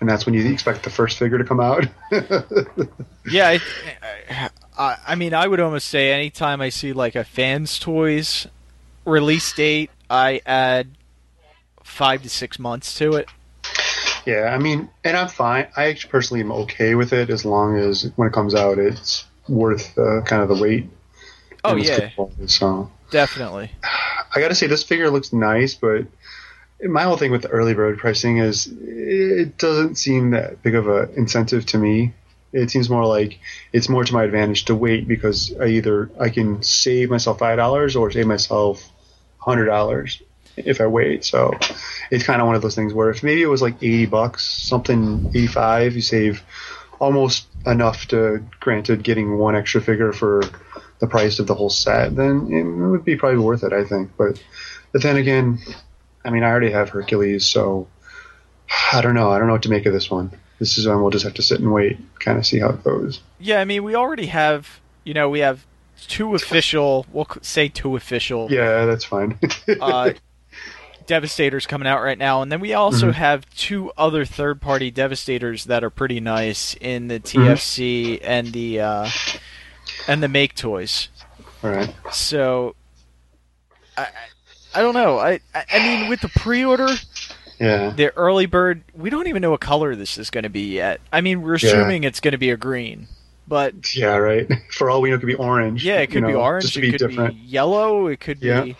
and 0.00 0.08
that's 0.08 0.26
when 0.26 0.34
you 0.34 0.44
expect 0.52 0.82
the 0.82 0.90
first 0.90 1.16
figure 1.16 1.38
to 1.38 1.44
come 1.44 1.60
out. 1.60 1.86
Yeah, 3.30 3.58
I, 4.30 4.48
I, 4.78 4.96
I 5.08 5.14
mean, 5.14 5.34
I 5.34 5.46
would 5.46 5.60
almost 5.60 5.86
say 5.88 6.12
anytime 6.12 6.60
I 6.62 6.70
see 6.70 6.92
like 6.94 7.14
a 7.14 7.24
fans 7.24 7.78
toys 7.78 8.46
release 9.08 9.52
date, 9.52 9.90
I 10.08 10.40
add 10.46 10.88
five 11.82 12.22
to 12.22 12.28
six 12.28 12.58
months 12.58 12.96
to 12.98 13.14
it. 13.14 13.28
Yeah, 14.26 14.54
I 14.54 14.58
mean, 14.58 14.90
and 15.04 15.16
I'm 15.16 15.28
fine. 15.28 15.68
I 15.76 15.86
actually 15.86 16.10
personally 16.10 16.42
am 16.42 16.52
okay 16.52 16.94
with 16.94 17.12
it 17.12 17.30
as 17.30 17.44
long 17.44 17.78
as 17.78 18.10
when 18.16 18.28
it 18.28 18.34
comes 18.34 18.54
out, 18.54 18.78
it's 18.78 19.24
worth 19.48 19.96
uh, 19.98 20.20
kind 20.22 20.42
of 20.42 20.48
the 20.48 20.62
wait. 20.62 20.90
Oh 21.64 21.76
yeah, 21.76 22.10
quality, 22.10 22.46
So 22.46 22.90
definitely. 23.10 23.70
I 24.34 24.40
got 24.40 24.48
to 24.48 24.54
say, 24.54 24.66
this 24.66 24.82
figure 24.82 25.10
looks 25.10 25.32
nice, 25.32 25.74
but 25.74 26.06
my 26.82 27.02
whole 27.04 27.16
thing 27.16 27.32
with 27.32 27.42
the 27.42 27.48
early 27.48 27.74
bird 27.74 27.98
pricing 27.98 28.38
is 28.38 28.68
it 28.80 29.56
doesn't 29.58 29.96
seem 29.96 30.30
that 30.30 30.62
big 30.62 30.74
of 30.74 30.86
a 30.88 31.10
incentive 31.14 31.66
to 31.66 31.78
me. 31.78 32.12
It 32.52 32.70
seems 32.70 32.88
more 32.88 33.04
like 33.04 33.38
it's 33.72 33.88
more 33.88 34.04
to 34.04 34.12
my 34.12 34.24
advantage 34.24 34.66
to 34.66 34.74
wait 34.74 35.08
because 35.08 35.54
I 35.60 35.66
either 35.66 36.10
I 36.20 36.28
can 36.28 36.62
save 36.62 37.10
myself 37.10 37.38
five 37.38 37.56
dollars 37.56 37.96
or 37.96 38.10
save 38.10 38.26
myself 38.26 38.90
hundred 39.38 39.66
dollars 39.66 40.22
if 40.56 40.80
I 40.80 40.86
wait. 40.86 41.24
So 41.24 41.52
it's 42.10 42.24
kind 42.24 42.40
of 42.40 42.46
one 42.46 42.56
of 42.56 42.62
those 42.62 42.74
things 42.74 42.92
where 42.92 43.10
if 43.10 43.22
maybe 43.22 43.42
it 43.42 43.46
was 43.46 43.62
like 43.62 43.76
eighty 43.76 44.06
bucks, 44.06 44.44
something 44.44 45.28
eighty 45.28 45.46
five, 45.46 45.94
you 45.94 46.02
save 46.02 46.42
almost 46.98 47.46
enough 47.64 48.06
to 48.08 48.44
granted 48.60 49.02
getting 49.02 49.38
one 49.38 49.54
extra 49.54 49.80
figure 49.80 50.12
for 50.12 50.42
the 50.98 51.06
price 51.06 51.38
of 51.38 51.46
the 51.46 51.54
whole 51.54 51.70
set, 51.70 52.16
then 52.16 52.52
it 52.52 52.64
would 52.64 53.04
be 53.04 53.16
probably 53.16 53.38
worth 53.38 53.62
it, 53.62 53.72
I 53.72 53.84
think. 53.84 54.10
But 54.16 54.42
but 54.92 55.02
then 55.02 55.16
again, 55.16 55.58
I 56.24 56.30
mean, 56.30 56.42
I 56.42 56.48
already 56.48 56.72
have 56.72 56.88
Hercules, 56.88 57.46
so 57.46 57.86
I 58.92 59.00
don't 59.00 59.14
know. 59.14 59.30
I 59.30 59.38
don't 59.38 59.46
know 59.46 59.54
what 59.54 59.62
to 59.62 59.70
make 59.70 59.86
of 59.86 59.92
this 59.92 60.10
one. 60.10 60.32
this 60.58 60.76
is 60.76 60.88
one 60.88 61.00
we'll 61.00 61.10
just 61.10 61.24
have 61.24 61.34
to 61.34 61.42
sit 61.42 61.60
and 61.60 61.72
wait, 61.72 61.98
kind 62.18 62.36
of 62.36 62.44
see 62.46 62.58
how 62.58 62.70
it 62.70 62.82
goes. 62.82 63.20
Yeah, 63.38 63.60
I 63.60 63.64
mean, 63.64 63.84
we 63.84 63.94
already 63.94 64.26
have, 64.26 64.80
you 65.04 65.14
know, 65.14 65.28
we 65.28 65.38
have 65.38 65.64
two 66.06 66.34
official, 66.34 67.06
we'll 67.12 67.26
say 67.42 67.68
two 67.68 67.96
official 67.96 68.50
Yeah, 68.50 68.84
that's 68.86 69.04
fine. 69.04 69.38
uh, 69.80 70.10
Devastators 71.06 71.66
coming 71.66 71.88
out 71.88 72.02
right 72.02 72.18
now, 72.18 72.42
and 72.42 72.52
then 72.52 72.60
we 72.60 72.74
also 72.74 73.08
Mhm. 73.10 73.14
have 73.14 73.48
two 73.56 73.90
other 73.96 74.26
third-party 74.26 74.90
Devastators 74.90 75.64
that 75.64 75.82
are 75.82 75.88
pretty 75.90 76.20
nice 76.20 76.74
in 76.80 77.08
the 77.08 77.18
Mm-hmm. 77.18 77.38
TFC 77.48 78.20
and 78.22 78.48
the 78.52 78.80
uh, 78.80 79.08
and 80.06 80.22
the 80.22 80.28
Make 80.28 80.54
Toys. 80.54 81.08
All 81.64 81.70
right. 81.70 81.94
So, 82.12 82.74
I 83.96 84.06
I- 84.74 84.82
don't 84.82 84.92
know. 84.94 85.18
I 85.18 85.40
I 85.54 85.78
mean, 85.78 86.10
with 86.10 86.20
the 86.20 86.28
pre-order, 86.28 86.88
Yeah. 87.58 87.88
the 87.96 88.14
early 88.14 88.44
bird, 88.44 88.82
we 88.94 89.08
don't 89.08 89.28
even 89.28 89.40
know 89.40 89.52
what 89.52 89.60
color 89.60 89.96
this 89.96 90.18
is 90.18 90.28
going 90.28 90.44
to 90.44 90.50
be 90.50 90.74
yet. 90.74 91.00
I 91.10 91.22
mean, 91.22 91.40
we're 91.40 91.56
Yeah. 91.56 91.68
assuming 91.70 92.04
it's 92.04 92.20
going 92.20 92.32
to 92.32 92.38
be 92.38 92.50
a 92.50 92.56
green, 92.58 93.08
but 93.48 93.94
Yeah, 93.94 94.16
right. 94.16 94.46
For 94.72 94.90
all 94.90 95.00
we 95.00 95.10
know, 95.10 95.16
it 95.16 95.20
could 95.20 95.26
be 95.26 95.34
orange. 95.34 95.84
yeah, 95.84 95.98
it 96.00 96.08
could 96.10 96.24
be 96.26 96.32
know, 96.32 96.40
orange. 96.42 96.76
It 96.76 96.80
be 96.80 96.90
could 96.90 96.98
different. 96.98 97.34
be 97.34 97.40
yellow. 97.40 98.06
It 98.06 98.20
could 98.20 98.42
Yeah. 98.42 98.62
be. 98.62 98.76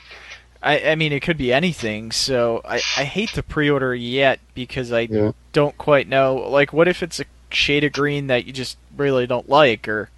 I, 0.62 0.90
I 0.90 0.94
mean, 0.96 1.12
it 1.12 1.20
could 1.22 1.38
be 1.38 1.52
anything. 1.52 2.10
So 2.10 2.60
I, 2.64 2.76
I 2.96 3.04
hate 3.04 3.30
to 3.30 3.42
pre-order 3.42 3.94
yet 3.94 4.40
because 4.54 4.92
I 4.92 5.00
Yeah. 5.02 5.32
don't 5.52 5.76
quite 5.78 6.08
know. 6.08 6.34
Like, 6.36 6.72
what 6.72 6.88
if 6.88 7.02
it's 7.02 7.20
a 7.20 7.24
shade 7.50 7.84
of 7.84 7.92
green 7.92 8.26
that 8.26 8.44
you 8.44 8.52
just 8.52 8.76
really 8.96 9.26
don't 9.26 9.48
like? 9.48 9.86
Or 9.88 10.10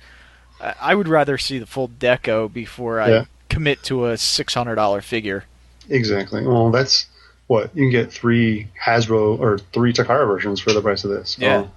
I, 0.60 0.74
I 0.80 0.94
would 0.94 1.08
rather 1.08 1.36
see 1.38 1.58
the 1.58 1.66
full 1.66 1.88
deco 1.88 2.50
before 2.52 3.00
I 3.00 3.08
Yeah. 3.10 3.24
commit 3.50 3.82
to 3.84 4.06
a 4.06 4.16
six 4.16 4.54
hundred 4.54 4.76
dollar 4.76 5.00
figure. 5.02 5.44
Exactly. 5.90 6.46
Well, 6.46 6.70
that's 6.70 7.06
what 7.48 7.70
you 7.76 7.82
can 7.84 7.90
get 7.90 8.10
three 8.12 8.68
Hasbro 8.82 9.38
or 9.38 9.58
three 9.72 9.92
Takara 9.92 10.26
versions 10.26 10.60
for 10.60 10.72
the 10.72 10.80
price 10.80 11.04
of 11.04 11.10
this. 11.10 11.36
Yeah. 11.38 11.64
Oh. 11.66 11.70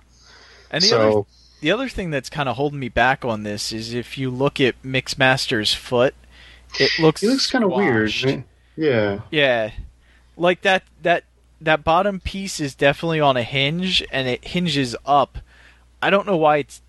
And 0.71 0.81
the 0.83 0.87
so 0.87 0.99
other 1.19 1.25
the 1.63 1.71
other 1.71 1.87
thing 1.87 2.11
that's 2.11 2.29
kind 2.29 2.49
of 2.49 2.57
holding 2.57 2.79
me 2.79 2.89
back 2.89 3.23
on 3.23 3.43
this 3.43 3.71
is 3.71 3.93
if 3.93 4.17
you 4.17 4.29
look 4.29 4.59
at 4.59 4.83
Mixmaster's 4.83 5.73
foot, 5.73 6.13
it 6.77 6.91
looks 6.99 7.23
it 7.23 7.27
looks 7.29 7.49
kind 7.49 7.63
of 7.63 7.71
weird. 7.71 8.13
right? 8.21 8.43
Yeah. 8.75 9.21
Yeah, 9.31 9.71
like 10.35 10.61
that 10.63 10.83
that 11.03 11.23
that 11.61 11.85
bottom 11.85 12.19
piece 12.19 12.59
is 12.59 12.75
definitely 12.75 13.21
on 13.21 13.37
a 13.37 13.43
hinge 13.43 14.03
and 14.11 14.27
it 14.27 14.43
hinges 14.43 14.93
up. 15.05 15.37
I 16.01 16.09
don't 16.09 16.27
know 16.27 16.35
why 16.35 16.57
it's 16.57 16.81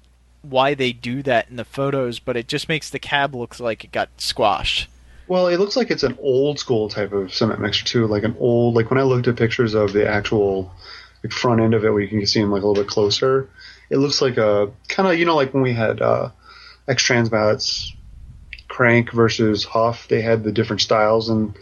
why 0.43 0.75
they 0.75 0.93
do 0.93 1.23
that 1.23 1.49
in 1.49 1.55
the 1.55 1.65
photos, 1.65 2.19
but 2.19 2.37
it 2.37 2.49
just 2.49 2.69
makes 2.69 2.91
the 2.91 2.99
cab 2.99 3.33
look 3.33 3.61
like 3.61 3.85
it 3.85 3.93
got 3.93 4.09
squashed. 4.17 4.89
Well, 5.29 5.47
it 5.47 5.59
looks 5.61 5.77
like 5.77 5.93
it's 5.93 6.03
an 6.03 6.19
old 6.21 6.59
school 6.59 6.89
type 6.89 7.13
of 7.13 7.33
cement 7.33 7.61
mixer 7.61 7.85
too, 7.85 8.09
like 8.09 8.25
an 8.25 8.35
old 8.41 8.75
like 8.75 8.91
when 8.91 8.99
I 8.99 9.05
looked 9.05 9.29
at 9.29 9.37
pictures 9.37 9.75
of 9.75 9.93
the 9.93 10.05
actual 10.05 10.73
like 11.23 11.33
front 11.33 11.61
end 11.61 11.75
of 11.75 11.85
it, 11.85 11.91
where 11.91 12.01
you 12.01 12.09
can 12.09 12.27
see 12.27 12.41
them 12.41 12.51
like 12.51 12.65
a 12.65 12.67
little 12.67 12.83
bit 12.83 12.91
closer. 12.91 13.49
It 13.91 13.99
looks 13.99 14.21
like 14.23 14.37
a 14.37 14.71
kind 14.89 15.09
of 15.09 15.19
you 15.19 15.25
know 15.25 15.37
like 15.37 15.55
when 15.55 15.63
we 15.63 15.73
had 15.73 16.01
uh, 16.01 16.31
X 16.89 17.07
Transbots 17.07 17.93
Crank 18.69 19.13
versus 19.13 19.65
Huff, 19.65 20.09
they 20.09 20.21
had 20.21 20.43
the 20.43 20.53
different 20.53 20.83
styles, 20.83 21.29
and 21.29 21.55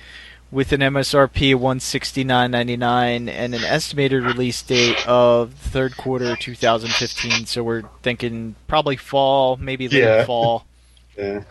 with 0.52 0.72
an 0.72 0.80
MSRP 0.80 1.54
of 1.54 1.60
169.99 1.60 3.28
and 3.28 3.54
an 3.54 3.64
estimated 3.64 4.22
release 4.24 4.62
date 4.62 5.06
of 5.06 5.52
third 5.54 5.96
quarter 5.96 6.34
2015. 6.36 7.46
So 7.46 7.62
we're 7.62 7.82
thinking 8.02 8.56
probably 8.66 8.96
fall, 8.96 9.56
maybe 9.56 9.88
late 9.88 9.98
Yeah. 10.02 10.24
fall. 10.24 10.66
Yeah. 11.18 11.42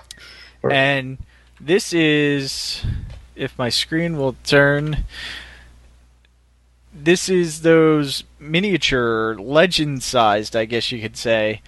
Or- 0.64 0.72
And 0.72 1.18
this 1.62 1.94
is, 1.94 2.84
if 3.36 3.58
my 3.58 3.70
screen 3.70 4.18
will 4.18 4.36
turn, 4.44 5.04
this 6.94 7.30
is 7.30 7.62
those 7.62 8.24
miniature, 8.40 9.36
legend 9.36 10.02
sized, 10.02 10.56
I 10.56 10.66
guess 10.66 10.92
you 10.92 11.02
could 11.02 11.16
say, 11.18 11.62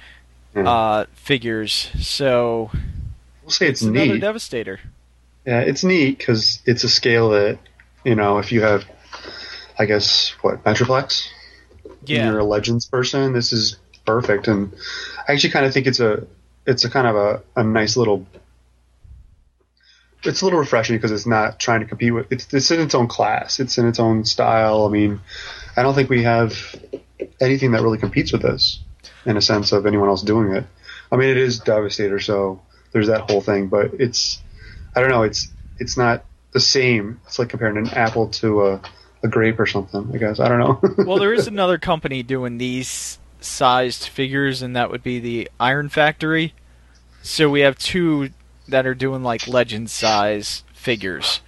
Hmm. 0.54 0.68
uh, 0.68 1.06
figures. 1.14 1.90
So 2.00 2.72
we'll 3.44 3.52
say 3.52 3.68
it's, 3.70 3.82
another 3.84 4.14
neat. 4.14 4.20
Devastator. 4.22 4.80
Yeah, 5.46 5.62
it's 5.62 5.84
neat 5.84 6.18
because 6.18 6.60
it's 6.66 6.84
a 6.84 6.90
scale 6.90 7.30
that, 7.32 7.58
you 8.04 8.16
know, 8.16 8.38
if 8.38 8.52
you 8.52 8.62
have, 8.62 8.86
I 9.78 9.86
guess, 9.86 10.30
what, 10.42 10.64
Metroplex? 10.64 11.28
and 12.26 12.32
you're 12.32 12.40
a 12.40 12.46
Legends 12.46 12.86
person, 12.86 13.34
this 13.34 13.52
is 13.54 13.78
perfect. 14.06 14.48
And 14.48 14.74
I 15.28 15.34
actually 15.34 15.52
kind 15.52 15.66
of 15.66 15.74
think 15.74 15.88
it's 15.88 16.00
a 16.00 16.28
it's 16.66 16.86
a 16.86 16.90
kind 16.90 17.08
of 17.08 17.16
a, 17.16 17.42
a 17.56 17.64
nice 17.64 17.98
little. 17.98 18.26
It's 20.24 20.42
a 20.42 20.46
little 20.46 20.60
refreshing 20.60 20.98
because 20.98 21.12
it's 21.12 21.26
not 21.26 21.60
trying 21.60 21.80
to 21.80 21.88
compete 21.88 22.14
with. 22.14 22.32
It's 22.32 22.54
it's 22.54 22.70
in 22.72 22.80
its 22.80 22.94
own 22.94 23.08
class. 23.08 23.60
It's 23.60 23.78
in 23.78 23.88
its 23.88 24.00
own 24.00 24.26
style. 24.26 24.86
I 24.86 24.90
mean, 24.90 25.22
I 25.76 25.82
don't 25.82 25.96
think 25.96 26.10
we 26.10 26.24
have 26.24 26.54
anything 27.40 27.72
that 27.72 27.82
really 27.82 27.98
competes 27.98 28.32
with 28.32 28.44
this 28.44 28.80
in 29.26 29.38
a 29.38 29.42
sense 29.42 29.72
of 29.72 29.86
anyone 29.86 30.10
else 30.10 30.22
doing 30.22 30.54
it. 30.54 30.66
I 31.12 31.16
mean, 31.16 31.30
it 31.30 31.38
is 31.38 31.60
Devastator, 31.60 32.20
so 32.20 32.62
there's 32.92 33.08
that 33.08 33.30
whole 33.30 33.42
thing. 33.42 33.68
But 33.68 33.96
it's 33.96 34.40
I 34.96 35.02
don't 35.02 35.10
know. 35.10 35.24
It's 35.24 35.48
it's 35.80 35.98
not 35.98 36.26
the 36.52 36.60
same. 36.60 37.20
It's 37.26 37.40
like 37.40 37.50
comparing 37.50 37.78
an 37.78 37.90
apple 37.90 38.28
to 38.30 38.68
a 38.68 38.82
a 39.24 39.28
grape 39.28 39.60
or 39.60 39.66
something. 39.66 40.10
I 40.14 40.18
guess 40.18 40.40
I 40.40 40.48
don't 40.48 40.60
know. 40.60 40.82
well, 41.06 41.20
there 41.20 41.34
is 41.34 41.48
another 41.48 41.78
company 41.78 42.24
doing 42.24 42.58
these 42.58 43.20
sized 43.40 44.08
figures, 44.08 44.62
and 44.62 44.76
that 44.76 44.92
would 44.92 45.04
be 45.04 45.20
the 45.20 45.50
Iron 45.60 45.90
Factory. 45.90 46.54
So 47.22 47.50
we 47.50 47.62
have 47.62 47.78
two 47.78 48.30
that 48.68 48.86
are 48.86 48.96
doing 48.96 49.24
like 49.24 49.48
legend 49.48 49.90
size 49.90 50.64
figures. 50.74 51.42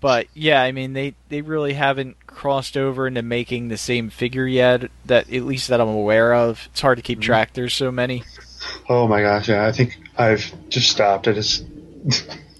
But 0.00 0.26
yeah, 0.34 0.60
I 0.60 0.72
mean 0.72 0.94
they 0.94 1.14
they 1.28 1.42
really 1.42 1.74
haven't 1.74 2.26
crossed 2.26 2.76
over 2.76 3.06
into 3.06 3.22
making 3.22 3.68
the 3.68 3.76
same 3.76 4.10
figure 4.10 4.46
yet. 4.46 4.90
That 5.06 5.32
at 5.32 5.44
least 5.44 5.68
that 5.68 5.80
I'm 5.80 5.88
aware 5.88 6.34
of. 6.34 6.68
It's 6.72 6.80
hard 6.80 6.98
to 6.98 7.02
keep 7.02 7.18
mm-hmm. 7.18 7.26
track. 7.26 7.52
There's 7.52 7.74
so 7.74 7.92
many. 7.92 8.24
Oh 8.88 9.06
my 9.06 9.22
gosh, 9.22 9.48
yeah. 9.48 9.64
I 9.64 9.72
think 9.72 9.98
I've 10.16 10.52
just 10.68 10.90
stopped. 10.90 11.28
I 11.28 11.32
just 11.32 11.64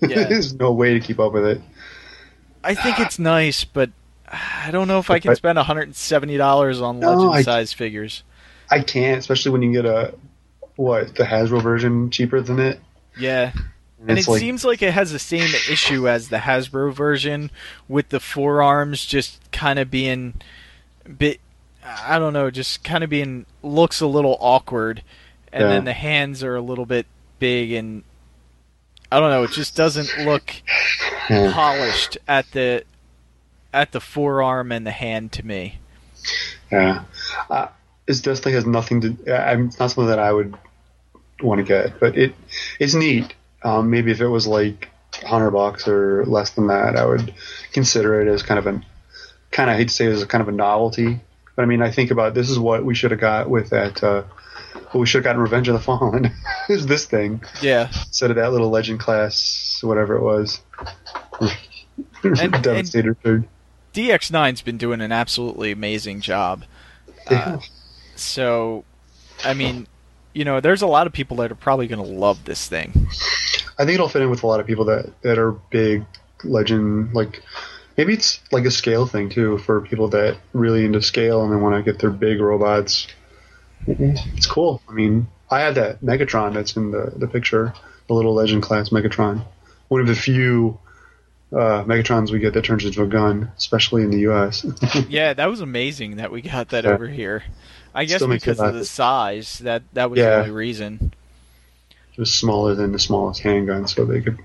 Yeah. 0.02 0.24
there's 0.28 0.54
no 0.54 0.72
way 0.72 0.94
to 0.94 1.00
keep 1.00 1.18
up 1.18 1.32
with 1.32 1.46
it. 1.46 1.60
I 2.64 2.74
think 2.74 3.00
it's 3.00 3.18
nice, 3.18 3.64
but 3.64 3.90
I 4.28 4.70
don't 4.70 4.88
know 4.88 4.98
if 4.98 5.10
I 5.10 5.18
can 5.18 5.34
spend 5.36 5.56
170 5.56 6.36
dollars 6.36 6.80
on 6.80 7.00
No, 7.00 7.14
legend 7.14 7.44
size 7.44 7.72
figures. 7.72 8.22
I 8.70 8.80
can't, 8.80 9.18
especially 9.18 9.52
when 9.52 9.62
you 9.62 9.72
get 9.72 9.84
a 9.84 10.14
what 10.76 11.14
the 11.16 11.24
Hasbro 11.24 11.62
version 11.62 12.10
cheaper 12.10 12.40
than 12.40 12.58
it. 12.58 12.80
Yeah. 13.18 13.52
And 14.00 14.18
it 14.18 14.26
like, 14.26 14.40
seems 14.40 14.64
like 14.64 14.82
it 14.82 14.92
has 14.92 15.12
the 15.12 15.18
same 15.18 15.54
issue 15.70 16.08
as 16.08 16.28
the 16.28 16.38
Hasbro 16.38 16.92
version 16.92 17.50
with 17.88 18.08
the 18.08 18.18
forearms 18.18 19.04
just 19.04 19.52
kind 19.52 19.78
of 19.78 19.90
being 19.90 20.34
bit 21.18 21.40
I 21.84 22.18
don't 22.18 22.32
know, 22.32 22.50
just 22.50 22.84
kind 22.84 23.04
of 23.04 23.10
being 23.10 23.46
looks 23.62 24.00
a 24.00 24.06
little 24.06 24.36
awkward 24.40 25.02
and 25.52 25.62
yeah. 25.62 25.68
then 25.68 25.84
the 25.84 25.92
hands 25.92 26.42
are 26.42 26.56
a 26.56 26.60
little 26.60 26.86
bit 26.86 27.06
big 27.38 27.72
and 27.72 28.02
I 29.12 29.20
don't 29.20 29.28
know, 29.28 29.42
it 29.42 29.50
just 29.50 29.76
doesn't 29.76 30.24
look 30.24 30.54
polished 31.28 32.16
at 32.26 32.50
the 32.52 32.84
at 33.70 33.92
the 33.92 34.00
forearm 34.00 34.72
and 34.72 34.86
the 34.86 34.90
hand 34.90 35.32
to 35.32 35.46
me. 35.46 35.78
Yeah, 36.70 37.04
uh, 37.50 37.68
it 38.06 38.22
definitely 38.22 38.52
has 38.52 38.64
nothing 38.64 39.00
to. 39.02 39.46
I'm 39.46 39.66
not 39.66 39.90
something 39.90 40.06
that 40.06 40.18
I 40.18 40.32
would 40.32 40.56
want 41.42 41.58
to 41.58 41.64
get, 41.64 42.00
but 42.00 42.16
it 42.16 42.34
it's 42.78 42.94
neat. 42.94 43.34
Um, 43.62 43.90
maybe 43.90 44.12
if 44.12 44.22
it 44.22 44.28
was 44.28 44.46
like 44.46 44.88
hundred 45.26 45.50
bucks 45.50 45.86
or 45.86 46.24
less 46.24 46.52
than 46.52 46.68
that, 46.68 46.96
I 46.96 47.04
would 47.04 47.34
consider 47.74 48.22
it 48.22 48.32
as 48.32 48.42
kind 48.42 48.58
of 48.58 48.66
an 48.66 48.82
kind 49.50 49.68
of 49.68 49.74
I 49.74 49.78
hate 49.78 49.88
to 49.88 49.94
say 49.94 50.06
it 50.06 50.12
as 50.12 50.22
a 50.22 50.26
kind 50.26 50.40
of 50.40 50.48
a 50.48 50.52
novelty. 50.52 51.20
But 51.54 51.64
I 51.64 51.66
mean, 51.66 51.82
I 51.82 51.90
think 51.90 52.10
about 52.10 52.32
this 52.32 52.48
is 52.48 52.58
what 52.58 52.82
we 52.82 52.94
should 52.94 53.10
have 53.10 53.20
got 53.20 53.50
with 53.50 53.68
that. 53.70 54.02
Uh, 54.02 54.22
what 54.92 55.00
we 55.00 55.06
should 55.06 55.18
have 55.18 55.24
gotten 55.24 55.40
Revenge 55.40 55.68
of 55.68 55.74
the 55.74 55.80
Fallen 55.80 56.32
is 56.68 56.86
this 56.86 57.04
thing. 57.04 57.42
Yeah. 57.60 57.88
Instead 57.88 58.30
of 58.30 58.36
that 58.36 58.52
little 58.52 58.70
Legend 58.70 59.00
class, 59.00 59.80
whatever 59.82 60.16
it 60.16 60.22
was. 60.22 60.60
and, 62.22 62.62
Devastator 62.62 63.16
and 63.24 63.48
DX9's 63.94 64.62
been 64.62 64.78
doing 64.78 65.00
an 65.00 65.12
absolutely 65.12 65.70
amazing 65.70 66.20
job. 66.20 66.64
Yeah. 67.30 67.38
Uh, 67.38 67.60
so, 68.16 68.84
I 69.44 69.54
mean, 69.54 69.86
you 70.32 70.44
know, 70.44 70.60
there's 70.60 70.82
a 70.82 70.86
lot 70.86 71.06
of 71.06 71.12
people 71.12 71.38
that 71.38 71.52
are 71.52 71.56
probably 71.56 71.86
going 71.86 72.02
to 72.02 72.10
love 72.10 72.44
this 72.44 72.68
thing. 72.68 73.08
I 73.78 73.84
think 73.84 73.94
it'll 73.94 74.08
fit 74.08 74.22
in 74.22 74.30
with 74.30 74.42
a 74.42 74.46
lot 74.46 74.60
of 74.60 74.66
people 74.66 74.84
that 74.86 75.12
that 75.22 75.38
are 75.38 75.52
big 75.52 76.04
legend 76.44 77.14
like 77.14 77.42
maybe 77.96 78.12
it's 78.12 78.40
like 78.50 78.64
a 78.64 78.70
scale 78.70 79.06
thing 79.06 79.28
too 79.28 79.58
for 79.58 79.80
people 79.80 80.08
that 80.08 80.36
really 80.52 80.84
into 80.84 81.00
scale 81.00 81.42
and 81.42 81.52
they 81.52 81.56
want 81.56 81.74
to 81.74 81.82
get 81.82 82.00
their 82.00 82.10
big 82.10 82.40
robots. 82.40 83.06
It's 83.86 84.46
cool. 84.46 84.80
I 84.88 84.92
mean, 84.92 85.26
I 85.50 85.60
had 85.60 85.74
that 85.74 86.02
Megatron 86.02 86.54
that's 86.54 86.76
in 86.76 86.90
the 86.90 87.12
the 87.16 87.26
picture, 87.26 87.74
the 88.08 88.14
little 88.14 88.34
legend 88.34 88.62
class 88.62 88.90
Megatron. 88.90 89.44
One 89.88 90.00
of 90.00 90.06
the 90.06 90.14
few 90.14 90.78
uh, 91.52 91.84
Megatrons 91.84 92.30
we 92.30 92.38
get 92.38 92.54
that 92.54 92.64
turns 92.64 92.84
into 92.84 93.02
a 93.02 93.06
gun, 93.06 93.52
especially 93.56 94.02
in 94.02 94.10
the 94.10 94.20
U.S. 94.20 94.64
yeah, 95.08 95.34
that 95.34 95.46
was 95.46 95.60
amazing 95.60 96.16
that 96.16 96.32
we 96.32 96.40
got 96.42 96.70
that 96.70 96.84
yeah. 96.84 96.90
over 96.90 97.06
here. 97.06 97.42
I 97.94 98.06
guess 98.06 98.24
because 98.24 98.58
of 98.58 98.72
the 98.74 98.86
size, 98.86 99.58
that 99.58 99.82
that 99.92 100.10
was 100.10 100.18
yeah. 100.18 100.30
the 100.30 100.36
only 100.38 100.50
reason. 100.52 101.12
It 101.90 102.18
was 102.18 102.32
smaller 102.32 102.74
than 102.74 102.92
the 102.92 102.98
smallest 102.98 103.40
handgun, 103.40 103.86
so 103.86 104.04
they 104.04 104.20
could. 104.22 104.38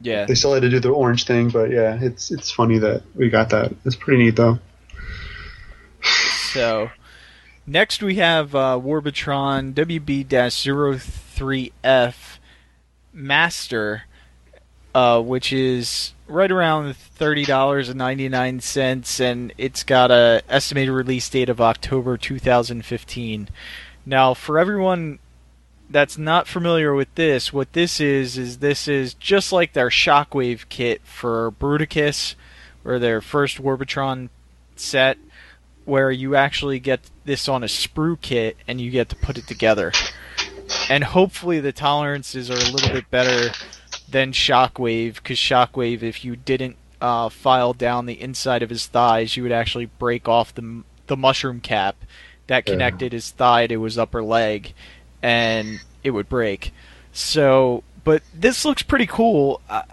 Yeah. 0.00 0.26
They 0.26 0.34
still 0.34 0.52
had 0.52 0.62
to 0.62 0.68
do 0.68 0.80
the 0.80 0.90
orange 0.90 1.24
thing, 1.24 1.50
but 1.50 1.70
yeah, 1.70 1.98
it's 2.00 2.30
it's 2.30 2.50
funny 2.50 2.78
that 2.78 3.02
we 3.14 3.30
got 3.30 3.50
that. 3.50 3.72
It's 3.84 3.96
pretty 3.96 4.24
neat 4.24 4.36
though. 4.36 4.58
So, 6.52 6.90
next 7.66 8.02
we 8.02 8.16
have 8.16 8.54
uh, 8.54 8.80
Warbotron 8.82 9.74
WB-03F 9.74 12.14
Master, 13.12 14.04
uh, 14.94 15.20
which 15.20 15.52
is 15.52 16.14
right 16.28 16.50
around 16.50 16.96
thirty 16.96 17.44
dollars 17.44 17.88
and 19.20 19.52
it's 19.56 19.84
got 19.84 20.10
a 20.10 20.42
estimated 20.48 20.92
release 20.92 21.28
date 21.28 21.48
of 21.48 21.60
October 21.60 22.16
two 22.16 22.38
thousand 22.38 22.84
fifteen. 22.84 23.48
Now, 24.04 24.34
for 24.34 24.58
everyone 24.58 25.18
that's 25.88 26.18
not 26.18 26.48
familiar 26.48 26.94
with 26.94 27.14
this, 27.14 27.52
what 27.52 27.72
this 27.72 28.00
is 28.00 28.36
is 28.36 28.58
this 28.58 28.88
is 28.88 29.14
just 29.14 29.52
like 29.52 29.72
their 29.72 29.88
Shockwave 29.88 30.68
kit 30.68 31.00
for 31.04 31.52
Bruticus, 31.52 32.34
or 32.84 32.98
their 32.98 33.20
first 33.20 33.62
Warbotron 33.62 34.28
set, 34.74 35.16
where 35.86 36.10
you 36.10 36.36
actually 36.36 36.78
get 36.78 37.00
this 37.24 37.48
on 37.48 37.62
a 37.62 37.66
sprue 37.66 38.20
kit 38.20 38.58
and 38.68 38.80
you 38.80 38.90
get 38.90 39.08
to 39.08 39.16
put 39.16 39.38
it 39.38 39.46
together. 39.46 39.92
And 40.90 41.04
hopefully 41.04 41.60
the 41.60 41.72
tolerances 41.72 42.50
are 42.50 42.54
a 42.54 42.72
little 42.72 42.90
bit 42.90 43.10
better 43.10 43.52
than 44.08 44.32
Shockwave, 44.32 45.14
because 45.14 45.38
Shockwave, 45.38 46.02
if 46.02 46.24
you 46.24 46.36
didn't 46.36 46.76
uh, 47.00 47.28
file 47.28 47.72
down 47.72 48.06
the 48.06 48.20
inside 48.20 48.62
of 48.62 48.70
his 48.70 48.86
thighs, 48.86 49.36
you 49.36 49.42
would 49.42 49.52
actually 49.52 49.86
break 49.86 50.28
off 50.28 50.54
the 50.54 50.82
the 51.06 51.16
mushroom 51.16 51.60
cap 51.60 51.96
that 52.48 52.66
connected 52.66 53.12
his 53.12 53.30
thigh 53.30 53.66
to 53.68 53.82
his 53.84 53.96
upper 53.96 54.22
leg, 54.22 54.74
and 55.22 55.80
it 56.02 56.10
would 56.10 56.28
break. 56.28 56.72
So, 57.12 57.84
but 58.02 58.22
this 58.34 58.64
looks 58.64 58.82
pretty 58.82 59.06
cool. 59.06 59.60
I, 59.70 59.84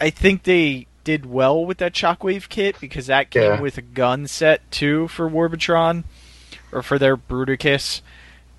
I 0.00 0.10
think 0.10 0.44
they 0.44 0.86
did 1.04 1.26
well 1.26 1.64
with 1.64 1.78
that 1.78 1.92
Shockwave 1.92 2.48
kit 2.48 2.80
because 2.80 3.06
that 3.06 3.30
came 3.30 3.42
yeah. 3.42 3.60
with 3.60 3.78
a 3.78 3.82
gun 3.82 4.26
set 4.26 4.68
too 4.70 5.08
for 5.08 5.28
Warbotron, 5.28 6.04
or 6.72 6.82
for 6.82 6.98
their 6.98 7.16
Bruticus, 7.16 8.00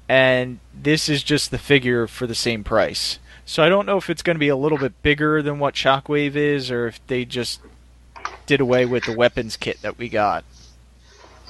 and 0.07 0.59
this 0.73 1.09
is 1.09 1.23
just 1.23 1.51
the 1.51 1.57
figure 1.57 2.07
for 2.07 2.27
the 2.27 2.35
same 2.35 2.63
price. 2.63 3.19
So 3.45 3.63
I 3.63 3.69
don't 3.69 3.85
know 3.85 3.97
if 3.97 4.09
it's 4.09 4.23
going 4.23 4.35
to 4.35 4.39
be 4.39 4.47
a 4.49 4.55
little 4.55 4.77
bit 4.77 5.01
bigger 5.03 5.41
than 5.41 5.59
what 5.59 5.75
Shockwave 5.75 6.35
is, 6.35 6.71
or 6.71 6.87
if 6.87 7.05
they 7.07 7.25
just 7.25 7.59
did 8.45 8.61
away 8.61 8.85
with 8.85 9.05
the 9.05 9.13
weapons 9.13 9.57
kit 9.57 9.81
that 9.81 9.97
we 9.97 10.09
got. 10.09 10.43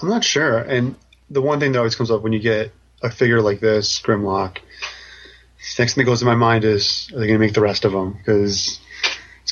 I'm 0.02 0.10
not 0.10 0.24
sure. 0.24 0.60
And 0.60 0.96
the 1.30 1.42
one 1.42 1.60
thing 1.60 1.72
that 1.72 1.78
always 1.78 1.96
comes 1.96 2.12
up 2.12 2.22
when 2.22 2.34
you 2.34 2.40
get 2.40 2.74
a 3.02 3.10
figure 3.10 3.42
like 3.42 3.60
this, 3.60 4.00
Grimlock, 4.00 4.58
next 5.80 5.94
thing 5.94 6.04
that 6.04 6.10
goes 6.10 6.20
to 6.20 6.26
my 6.26 6.36
mind 6.36 6.64
is, 6.64 7.10
are 7.14 7.20
they 7.20 7.28
going 7.28 7.40
to 7.40 7.46
make 7.46 7.54
the 7.54 7.62
rest 7.62 7.86
of 7.86 7.92
them? 7.92 8.14
Because 8.14 8.80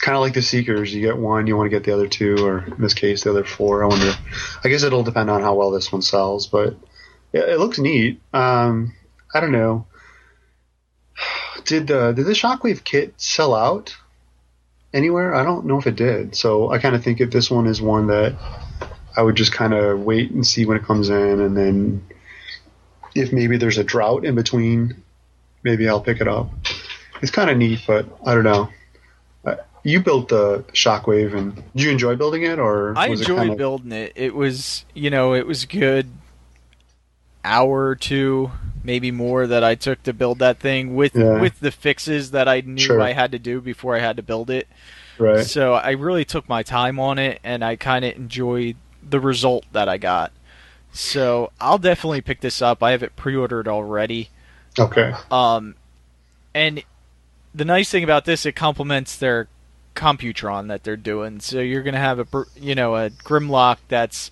kind 0.03 0.15
of 0.15 0.21
like 0.21 0.33
the 0.33 0.41
Seekers. 0.41 0.93
You 0.93 1.01
get 1.01 1.17
one, 1.17 1.47
you 1.47 1.55
want 1.55 1.71
to 1.71 1.75
get 1.75 1.85
the 1.85 1.93
other 1.93 2.07
two, 2.07 2.45
or 2.45 2.65
in 2.65 2.81
this 2.81 2.93
case, 2.93 3.23
the 3.23 3.31
other 3.31 3.43
four. 3.43 3.83
I 3.83 3.87
wonder. 3.87 4.13
I 4.63 4.69
guess 4.69 4.83
it'll 4.83 5.03
depend 5.03 5.29
on 5.29 5.41
how 5.41 5.55
well 5.55 5.71
this 5.71 5.91
one 5.91 6.01
sells, 6.01 6.47
but 6.47 6.75
yeah, 7.31 7.41
it 7.41 7.59
looks 7.59 7.79
neat. 7.79 8.21
Um, 8.33 8.93
I 9.33 9.39
don't 9.39 9.51
know 9.51 9.87
did 11.65 11.89
uh, 11.91 12.11
did 12.11 12.25
the 12.25 12.31
Shockwave 12.31 12.83
kit 12.83 13.13
sell 13.17 13.53
out 13.53 13.95
anywhere? 14.93 15.33
I 15.33 15.43
don't 15.43 15.65
know 15.65 15.79
if 15.79 15.87
it 15.87 15.95
did. 15.95 16.35
So 16.35 16.71
I 16.71 16.77
kind 16.77 16.95
of 16.95 17.03
think 17.03 17.21
if 17.21 17.31
this 17.31 17.49
one 17.49 17.67
is 17.67 17.81
one 17.81 18.07
that 18.07 18.35
I 19.15 19.21
would 19.21 19.35
just 19.35 19.53
kind 19.53 19.73
of 19.73 20.01
wait 20.01 20.31
and 20.31 20.45
see 20.45 20.65
when 20.65 20.77
it 20.77 20.83
comes 20.83 21.09
in, 21.09 21.39
and 21.39 21.55
then 21.55 22.05
if 23.15 23.31
maybe 23.31 23.57
there's 23.57 23.77
a 23.77 23.83
drought 23.83 24.25
in 24.25 24.35
between, 24.35 25.03
maybe 25.63 25.87
I'll 25.87 26.01
pick 26.01 26.19
it 26.19 26.27
up. 26.27 26.51
It's 27.21 27.31
kind 27.31 27.49
of 27.49 27.57
neat, 27.57 27.83
but 27.87 28.05
I 28.25 28.33
don't 28.33 28.43
know. 28.43 28.69
You 29.83 30.01
built 30.01 30.29
the 30.29 30.63
Shockwave, 30.73 31.35
and 31.35 31.55
did 31.55 31.83
you 31.83 31.91
enjoy 31.91 32.15
building 32.15 32.43
it, 32.43 32.57
or 32.57 32.97
I 32.97 33.07
enjoyed 33.07 33.37
kind 33.37 33.51
of... 33.51 33.57
building 33.57 33.91
it. 33.91 34.13
It 34.15 34.33
was, 34.33 34.85
you 34.93 35.09
know, 35.09 35.33
it 35.33 35.45
was 35.45 35.65
good 35.65 36.09
hour 37.43 37.87
or 37.87 37.95
two 37.95 38.51
maybe 38.83 39.11
more 39.11 39.47
that 39.47 39.63
I 39.63 39.75
took 39.75 40.03
to 40.03 40.13
build 40.13 40.39
that 40.39 40.59
thing 40.59 40.95
with 40.95 41.15
yeah. 41.15 41.39
with 41.39 41.59
the 41.59 41.71
fixes 41.71 42.31
that 42.31 42.47
I 42.47 42.61
knew 42.61 42.77
sure. 42.77 43.01
I 43.01 43.13
had 43.13 43.31
to 43.31 43.39
do 43.39 43.61
before 43.61 43.95
I 43.95 43.99
had 43.99 44.17
to 44.17 44.23
build 44.23 44.49
it. 44.49 44.67
Right. 45.17 45.45
So 45.45 45.73
I 45.73 45.91
really 45.91 46.25
took 46.25 46.49
my 46.49 46.63
time 46.63 46.99
on 46.99 47.19
it, 47.19 47.39
and 47.43 47.63
I 47.63 47.75
kind 47.75 48.03
of 48.03 48.15
enjoyed 48.15 48.75
the 49.07 49.19
result 49.19 49.65
that 49.71 49.87
I 49.87 49.97
got. 49.97 50.31
So 50.91 51.51
I'll 51.59 51.77
definitely 51.77 52.21
pick 52.21 52.41
this 52.41 52.61
up. 52.61 52.83
I 52.83 52.91
have 52.91 53.03
it 53.03 53.15
pre-ordered 53.15 53.67
already. 53.67 54.29
Okay. 54.77 55.13
Um, 55.29 55.75
and 56.53 56.83
the 57.53 57.65
nice 57.65 57.89
thing 57.89 58.03
about 58.03 58.25
this, 58.25 58.45
it 58.45 58.53
complements 58.53 59.17
their 59.17 59.47
Computron 59.95 60.67
that 60.67 60.83
they're 60.83 60.97
doing. 60.97 61.39
So 61.39 61.59
you're 61.59 61.83
gonna 61.83 61.97
have 61.99 62.19
a 62.19 62.45
you 62.55 62.75
know 62.75 62.95
a 62.95 63.09
Grimlock 63.09 63.77
that's 63.87 64.31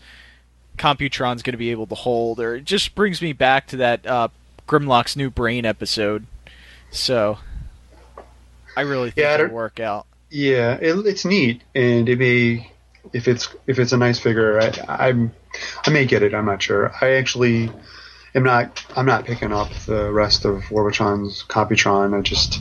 Computron's 0.78 1.44
going 1.44 1.54
to 1.54 1.58
be 1.58 1.72
able 1.72 1.88
to 1.88 1.96
hold, 1.96 2.40
or 2.40 2.56
it 2.56 2.66
just 2.66 2.96
brings 2.96 3.22
me 3.22 3.34
back 3.34 3.68
to 3.68 3.78
that 3.78 4.06
uh, 4.06 4.30
Grimlock's 4.68 5.16
new 5.16 5.30
brain 5.30 5.66
episode. 5.66 6.26
So 6.90 7.38
I 8.76 8.82
really 8.82 9.12
think 9.12 9.24
yeah, 9.24 9.36
it'll 9.36 9.56
work 9.56 9.80
out. 9.80 10.08
Yeah, 10.30 10.78
it, 10.82 11.06
it's 11.06 11.26
neat, 11.26 11.62
and 11.76 12.08
it 12.10 12.18
may 12.18 12.72
if 13.14 13.28
it's 13.28 13.50
if 13.68 13.80
it's 13.80 13.92
a 13.92 13.98
nice 13.98 14.20
figure, 14.20 14.60
I, 14.60 14.72
I'm 15.08 15.32
I 15.86 15.90
may 15.90 16.06
get 16.06 16.24
it. 16.24 16.34
I'm 16.34 16.46
not 16.46 16.62
sure. 16.62 16.94
I 17.02 17.12
actually 17.12 17.72
am 18.34 18.44
not. 18.44 18.86
I'm 18.96 19.06
not 19.06 19.26
picking 19.26 19.54
up 19.54 19.72
the 19.86 20.12
rest 20.12 20.46
of 20.46 20.64
Warbotron's 20.64 21.44
Computron. 21.44 22.18
I 22.18 22.22
just 22.22 22.60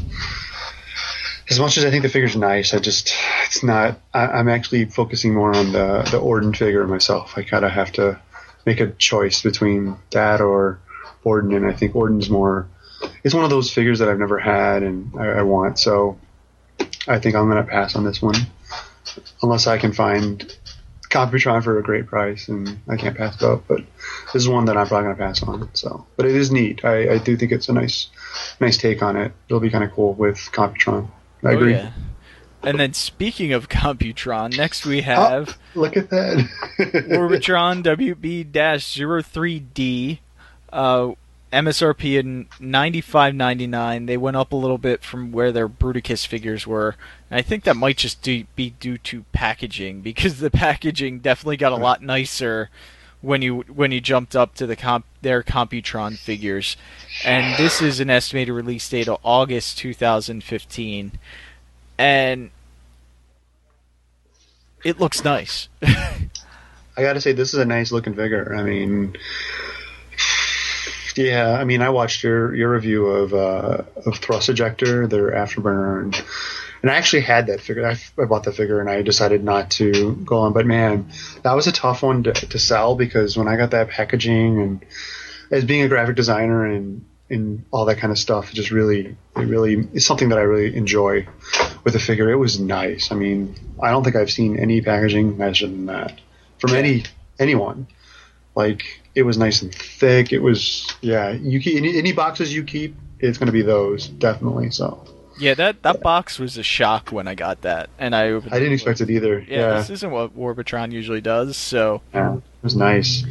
as 1.51 1.59
much 1.59 1.77
as 1.77 1.85
I 1.85 1.91
think 1.91 2.05
the 2.05 2.09
figure's 2.09 2.37
nice, 2.37 2.73
I 2.73 2.79
just 2.79 3.13
it's 3.47 3.63
not. 3.63 3.99
I, 4.15 4.39
am 4.39 4.49
actually 4.49 4.85
focusing 4.85 5.35
more 5.35 5.55
on 5.55 5.73
the 5.73 6.09
the 6.11 6.19
Orden 6.19 6.55
figure 6.55 6.87
myself. 6.87 7.37
I 7.37 7.43
kind 7.43 7.65
of 7.65 7.73
have 7.73 7.93
to 7.93 8.21
make 8.65 8.81
a 8.81 8.93
choice 8.93 9.43
between 9.43 9.97
that 10.13 10.41
or 10.41 10.79
Orden, 11.25 11.55
and 11.55 11.67
I 11.67 11.73
think 11.73 11.97
Orden's 11.97 12.31
more. 12.31 12.69
It's 13.25 13.35
one 13.35 13.45
of 13.45 13.51
those 13.51 13.73
figures 13.73 13.99
that 13.99 14.09
I've 14.09 14.19
never 14.19 14.39
had 14.39 14.83
and 14.83 15.13
I, 15.19 15.39
I 15.39 15.43
want. 15.43 15.79
So 15.79 16.19
I 17.09 17.19
think 17.19 17.35
I'm 17.35 17.51
to 17.51 17.63
pass 17.65 17.97
on 17.97 18.05
this 18.05 18.23
one, 18.23 18.37
unless 19.43 19.67
I 19.67 19.79
can 19.79 19.93
find 19.93 20.57
Computron 21.09 21.65
for 21.65 21.79
a 21.79 21.83
great 21.83 22.07
price, 22.07 22.47
and 22.47 22.79
I 22.89 22.97
can't 22.97 23.17
pass 23.17 23.35
it 23.37 23.43
up. 23.43 23.65
But 23.67 23.81
this 24.33 24.43
is 24.43 24.49
one 24.49 24.67
that 24.67 24.77
I'm 24.77 24.87
probably 24.87 25.07
gonna 25.07 25.17
pass 25.17 25.43
on. 25.43 25.69
So, 25.73 26.07
but 26.17 26.27
it 26.27 26.37
is 26.37 26.53
neat. 26.53 26.85
I, 26.85 27.15
I 27.15 27.19
do 27.19 27.37
think 27.37 27.51
it's 27.51 27.69
a 27.69 27.73
nice, 27.73 28.07
nice 28.61 28.77
take 28.77 29.03
on 29.03 29.17
it. 29.17 29.33
It'll 29.49 29.59
be 29.59 29.71
kind 29.71 29.83
of 29.83 29.91
cool 29.91 30.15
with 30.15 30.37
Computron. 30.53 31.09
I 31.45 31.49
Oh, 31.49 31.57
agree. 31.57 31.73
yeah. 31.73 31.91
And 32.63 32.79
then 32.79 32.93
speaking 32.93 33.53
of 33.53 33.69
Computron, 33.71 34.57
next 34.57 34.85
we 34.85 35.01
have 35.03 35.57
Look 35.75 35.97
at 35.97 36.11
that. 36.11 36.37
Warbotron 36.79 37.83
WB-03D, 37.83 40.19
uh, 40.73 41.13
MSRP 41.53 42.19
in 42.21 42.47
ninety 42.61 43.01
five 43.01 43.35
ninety 43.35 43.67
nine. 43.67 44.07
They 44.07 44.17
went 44.17 44.37
up 44.37 44.53
a 44.53 44.57
little 44.57 44.79
bit 44.79 45.03
from 45.03 45.33
where 45.33 45.51
their 45.51 45.69
Bruticus 45.69 46.25
figures 46.27 46.67
were. 46.67 46.95
And 47.31 47.39
I 47.39 47.43
think 47.43 47.65
that 47.65 47.77
might 47.77 47.97
just 47.97 48.23
do, 48.23 48.45
be 48.55 48.71
due 48.79 48.99
to 48.99 49.25
packaging 49.33 50.01
because 50.03 50.39
the 50.39 50.51
packaging 50.51 51.19
definitely 51.21 51.57
got 51.57 51.73
a 51.73 51.77
lot 51.77 52.03
nicer 52.03 52.71
when 53.23 53.43
you 53.43 53.61
when 53.69 53.93
you 53.93 54.01
jumped 54.01 54.35
up 54.35 54.55
to 54.55 54.67
the 54.67 54.77
comp 54.77 55.05
their 55.23 55.43
Computron 55.43 56.17
figures. 56.17 56.77
And 57.25 57.57
this 57.57 57.83
is 57.83 58.01
an 58.01 58.11
estimated 58.11 58.55
release 58.55 58.89
date 58.89 59.09
of 59.09 59.19
August 59.23 59.79
2015. 59.79 61.13
And 61.99 62.51
it 64.85 64.99
looks 64.99 65.25
nice. 65.25 65.69
I 65.83 67.03
gotta 67.03 67.21
say, 67.21 67.33
this 67.33 67.55
is 67.55 67.61
a 67.61 67.65
nice 67.65 67.93
looking 67.93 68.15
figure. 68.15 68.55
I 68.57 68.63
mean, 68.63 69.17
yeah, 71.17 71.53
I 71.53 71.65
mean, 71.65 71.83
I 71.83 71.91
watched 71.91 72.23
your 72.23 72.55
your 72.55 72.71
review 72.71 73.07
of 73.07 73.35
uh, 73.35 73.83
of 74.07 74.19
Thrust 74.19 74.49
Ejector, 74.49 75.07
their 75.07 75.31
Afterburner, 75.33 76.03
and 76.03 76.25
and 76.83 76.91
I 76.91 76.97
actually 76.97 77.23
had 77.23 77.47
that 77.49 77.61
figure. 77.61 77.87
I, 77.87 77.99
I 78.21 78.25
bought 78.25 78.45
the 78.45 78.53
figure, 78.53 78.81
and 78.81 78.89
I 78.89 79.03
decided 79.03 79.45
not 79.45 79.71
to 79.73 80.17
go 80.17 80.39
on. 80.39 80.53
But 80.53 80.67
man, 80.67 81.11
that 81.43 81.53
was 81.53 81.67
a 81.67 81.73
tough 81.73 82.03
one 82.03 82.23
to, 82.25 82.33
to 82.33 82.59
sell 82.59 82.95
because 82.97 83.37
when 83.37 83.49
I 83.49 83.57
got 83.57 83.73
that 83.73 83.89
packaging 83.89 84.61
and 84.61 84.85
as 85.51 85.65
being 85.65 85.83
a 85.83 85.89
graphic 85.89 86.17
designer 86.17 86.65
and 86.67 87.05
and 87.29 87.65
all 87.71 87.85
that 87.85 87.99
kind 87.99 88.11
of 88.11 88.19
stuff, 88.19 88.51
it 88.51 88.55
just 88.55 88.73
really, 88.73 89.17
it 89.37 89.41
really 89.41 89.89
is 89.93 90.05
something 90.05 90.31
that 90.31 90.39
I 90.39 90.43
really 90.43 90.77
enjoy 90.77 91.29
with 91.85 91.93
the 91.93 92.01
figure. 92.01 92.29
It 92.29 92.37
was 92.37 92.59
nice. 92.59 93.13
I 93.13 93.15
mean, 93.15 93.55
I 93.81 93.91
don't 93.91 94.03
think 94.03 94.17
I've 94.17 94.33
seen 94.33 94.59
any 94.59 94.81
packaging 94.81 95.39
nicer 95.39 95.69
than 95.69 95.87
that 95.87 96.21
from 96.59 96.75
any 96.75 97.05
anyone. 97.39 97.87
Like 98.57 99.01
it 99.15 99.23
was 99.23 99.39
nice 99.39 99.63
and 99.63 99.73
thick. 99.73 100.33
It 100.33 100.41
was 100.41 100.93
yeah. 101.01 101.31
You 101.31 101.61
keep 101.61 101.77
any, 101.77 101.97
any 101.97 102.13
boxes 102.13 102.53
you 102.53 102.65
keep, 102.65 102.97
it's 103.21 103.39
going 103.39 103.47
to 103.47 103.53
be 103.53 103.63
those 103.63 104.09
definitely. 104.09 104.71
So 104.71 105.07
Yeah, 105.41 105.55
that 105.55 105.83
that 105.83 106.03
box 106.03 106.39
was 106.39 106.59
a 106.59 106.63
shock 106.63 107.11
when 107.11 107.27
I 107.27 107.35
got 107.35 107.63
that, 107.63 107.89
and 107.99 108.15
I 108.15 108.29
opened 108.29 108.53
I 108.53 108.59
didn't 108.59 108.75
expect 108.75 109.01
it 109.01 109.09
either. 109.11 109.41
Yeah, 109.41 109.59
Yeah, 109.59 109.75
this 109.79 109.91
isn't 109.91 110.11
what 110.11 110.37
Warbotron 110.37 110.93
usually 110.93 111.23
does. 111.23 111.57
So 111.57 112.03
yeah. 112.13 112.37
it 112.37 112.43
was 112.63 112.77
nice. 112.77 113.25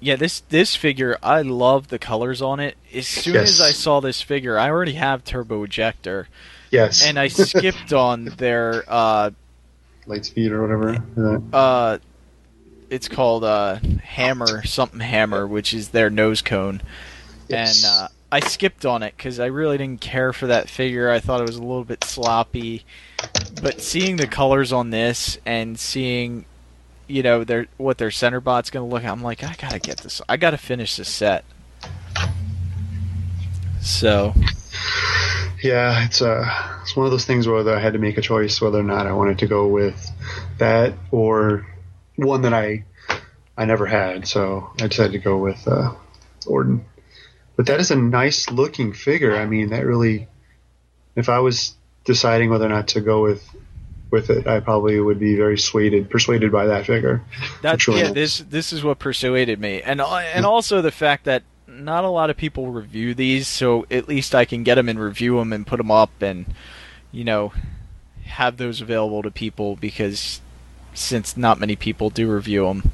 yeah, 0.00 0.14
this 0.16 0.40
this 0.48 0.76
figure, 0.76 1.18
I 1.22 1.42
love 1.42 1.88
the 1.88 1.98
colors 1.98 2.40
on 2.40 2.60
it. 2.60 2.76
As 2.94 3.08
soon 3.08 3.34
Yes. 3.34 3.48
as 3.50 3.60
I 3.60 3.70
saw 3.72 4.00
this 4.00 4.22
figure, 4.22 4.56
I 4.58 4.70
already 4.70 4.92
have 4.94 5.24
Turbo 5.24 5.64
Ejector, 5.64 6.28
Yes, 6.70 7.04
and 7.04 7.18
I 7.18 7.28
skipped 7.28 7.92
on 7.92 8.26
their 8.36 8.84
uh 8.86 9.30
light 10.06 10.24
speed 10.24 10.52
or 10.52 10.62
whatever. 10.62 11.04
Uh, 11.52 11.56
uh, 11.56 11.98
it's 12.90 13.08
called 13.08 13.42
uh 13.42 13.80
Hammer 14.04 14.64
something 14.64 15.00
Hammer, 15.00 15.48
which 15.48 15.74
is 15.74 15.88
their 15.88 16.10
nose 16.10 16.42
cone, 16.42 16.80
yes. 17.48 17.82
and 17.84 17.90
uh, 17.92 18.08
I 18.32 18.40
skipped 18.40 18.86
on 18.86 19.02
it 19.02 19.14
because 19.14 19.38
I 19.38 19.46
really 19.46 19.76
didn't 19.76 20.00
care 20.00 20.32
for 20.32 20.46
that 20.46 20.70
figure. 20.70 21.10
I 21.10 21.20
thought 21.20 21.42
it 21.42 21.46
was 21.46 21.56
a 21.56 21.62
little 21.62 21.84
bit 21.84 22.02
sloppy, 22.02 22.82
but 23.60 23.82
seeing 23.82 24.16
the 24.16 24.26
colors 24.26 24.72
on 24.72 24.88
this 24.88 25.36
and 25.44 25.78
seeing, 25.78 26.46
you 27.06 27.22
know, 27.22 27.44
their 27.44 27.66
what 27.76 27.98
their 27.98 28.10
center 28.10 28.40
bot's 28.40 28.70
gonna 28.70 28.86
look, 28.86 29.04
I'm 29.04 29.22
like, 29.22 29.44
I 29.44 29.54
gotta 29.60 29.78
get 29.78 29.98
this. 29.98 30.22
I 30.30 30.38
gotta 30.38 30.56
finish 30.56 30.96
this 30.96 31.10
set. 31.10 31.44
So 33.82 34.32
Yeah, 35.62 36.06
it's 36.06 36.22
uh, 36.22 36.78
it's 36.80 36.96
one 36.96 37.04
of 37.04 37.12
those 37.12 37.26
things 37.26 37.46
where 37.46 37.68
I 37.68 37.78
had 37.80 37.92
to 37.92 37.98
make 37.98 38.16
a 38.16 38.22
choice 38.22 38.62
whether 38.62 38.80
or 38.80 38.82
not 38.82 39.06
I 39.06 39.12
wanted 39.12 39.40
to 39.40 39.46
go 39.46 39.66
with 39.66 40.10
that 40.56 40.94
or 41.10 41.66
one 42.16 42.40
that 42.42 42.54
I 42.54 42.84
I 43.58 43.66
never 43.66 43.84
had. 43.84 44.26
So 44.26 44.70
I 44.80 44.86
decided 44.86 45.12
to 45.12 45.18
go 45.18 45.36
with 45.36 45.68
uh, 45.68 45.92
Orden. 46.46 46.86
But 47.56 47.66
that 47.66 47.80
is 47.80 47.90
a 47.90 47.96
nice 47.96 48.50
looking 48.50 48.92
figure. 48.92 49.36
I 49.36 49.46
mean, 49.46 49.70
that 49.70 49.84
really, 49.84 50.28
if 51.16 51.28
I 51.28 51.40
was 51.40 51.74
deciding 52.04 52.50
whether 52.50 52.66
or 52.66 52.70
not 52.70 52.88
to 52.88 53.00
go 53.00 53.22
with 53.22 53.48
with 54.10 54.28
it, 54.28 54.46
I 54.46 54.60
probably 54.60 55.00
would 55.00 55.18
be 55.18 55.36
very 55.36 55.58
swayed 55.58 56.10
persuaded 56.10 56.52
by 56.52 56.66
that 56.66 56.86
figure. 56.86 57.22
that's 57.62 57.88
yeah. 57.88 58.12
This 58.12 58.38
this 58.38 58.72
is 58.72 58.84
what 58.84 58.98
persuaded 58.98 59.58
me, 59.58 59.82
and 59.82 60.00
uh, 60.00 60.16
and 60.16 60.44
also 60.44 60.82
the 60.82 60.90
fact 60.90 61.24
that 61.24 61.42
not 61.66 62.04
a 62.04 62.08
lot 62.08 62.30
of 62.30 62.36
people 62.36 62.70
review 62.70 63.14
these, 63.14 63.48
so 63.48 63.86
at 63.90 64.08
least 64.08 64.34
I 64.34 64.44
can 64.44 64.62
get 64.62 64.74
them 64.74 64.88
and 64.88 64.98
review 65.00 65.38
them 65.38 65.52
and 65.52 65.66
put 65.66 65.78
them 65.78 65.90
up, 65.90 66.10
and 66.20 66.46
you 67.10 67.24
know, 67.24 67.52
have 68.24 68.56
those 68.56 68.80
available 68.80 69.22
to 69.22 69.30
people 69.30 69.76
because 69.76 70.40
since 70.94 71.36
not 71.36 71.58
many 71.58 71.76
people 71.76 72.10
do 72.10 72.30
review 72.30 72.64
them. 72.64 72.92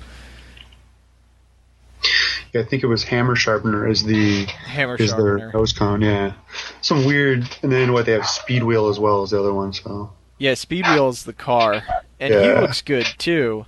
I 2.55 2.63
think 2.63 2.83
it 2.83 2.87
was 2.87 3.05
Hammer 3.05 3.37
Sharpener 3.37 3.89
is 3.89 4.05
the 4.05 4.45
Hammer 4.47 4.97
is 4.97 5.11
their 5.11 5.39
sharpener. 5.39 5.53
nose 5.53 5.73
cone. 5.73 6.03
Yeah, 6.03 6.33
some 6.81 7.05
weird. 7.05 7.49
And 7.63 7.73
then 7.73 7.93
what 7.93 8.07
they 8.07 8.13
have 8.13 8.27
Speed 8.27 8.63
Wheel 8.63 8.89
as 8.89 8.99
well 8.99 9.23
as 9.23 9.31
the 9.31 9.41
other 9.41 9.53
one. 9.53 9.73
So 9.73 10.13
Yeah, 10.39 10.55
Speedwheel's 10.55 11.25
the 11.25 11.33
car, 11.33 11.83
and 12.21 12.33
he 12.33 12.53
looks 12.61 12.83
good 12.83 13.07
too. 13.19 13.67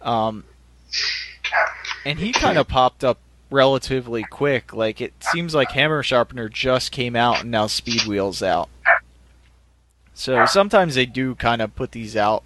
Um, 0.00 0.44
and 2.04 2.18
he 2.18 2.32
kind 2.32 2.58
of 2.58 2.68
popped 2.68 3.04
up 3.04 3.18
relatively 3.50 4.24
quick. 4.24 4.72
Like 4.72 5.00
it 5.00 5.14
seems 5.32 5.54
like 5.54 5.70
Hammer 5.72 6.02
Sharpener 6.02 6.48
just 6.48 6.92
came 6.92 7.16
out, 7.16 7.42
and 7.42 7.50
now 7.50 7.66
Speed 7.66 8.04
Wheel's 8.06 8.42
out. 8.42 8.68
So 10.14 10.46
sometimes 10.46 10.94
they 10.94 11.06
do 11.06 11.34
kind 11.34 11.62
of 11.62 11.74
put 11.74 11.92
these 11.92 12.16
out 12.16 12.44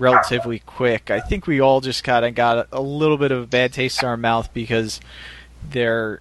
relatively 0.00 0.58
quick. 0.60 1.10
I 1.10 1.20
think 1.20 1.46
we 1.46 1.60
all 1.60 1.80
just 1.80 2.02
kind 2.02 2.24
of 2.24 2.34
got 2.34 2.66
a, 2.72 2.80
little 2.80 3.16
bit 3.16 3.30
of 3.30 3.42
a 3.42 3.46
bad 3.46 3.72
taste 3.72 4.02
in 4.02 4.08
our 4.08 4.16
mouth 4.16 4.52
because 4.52 5.00
their 5.70 6.20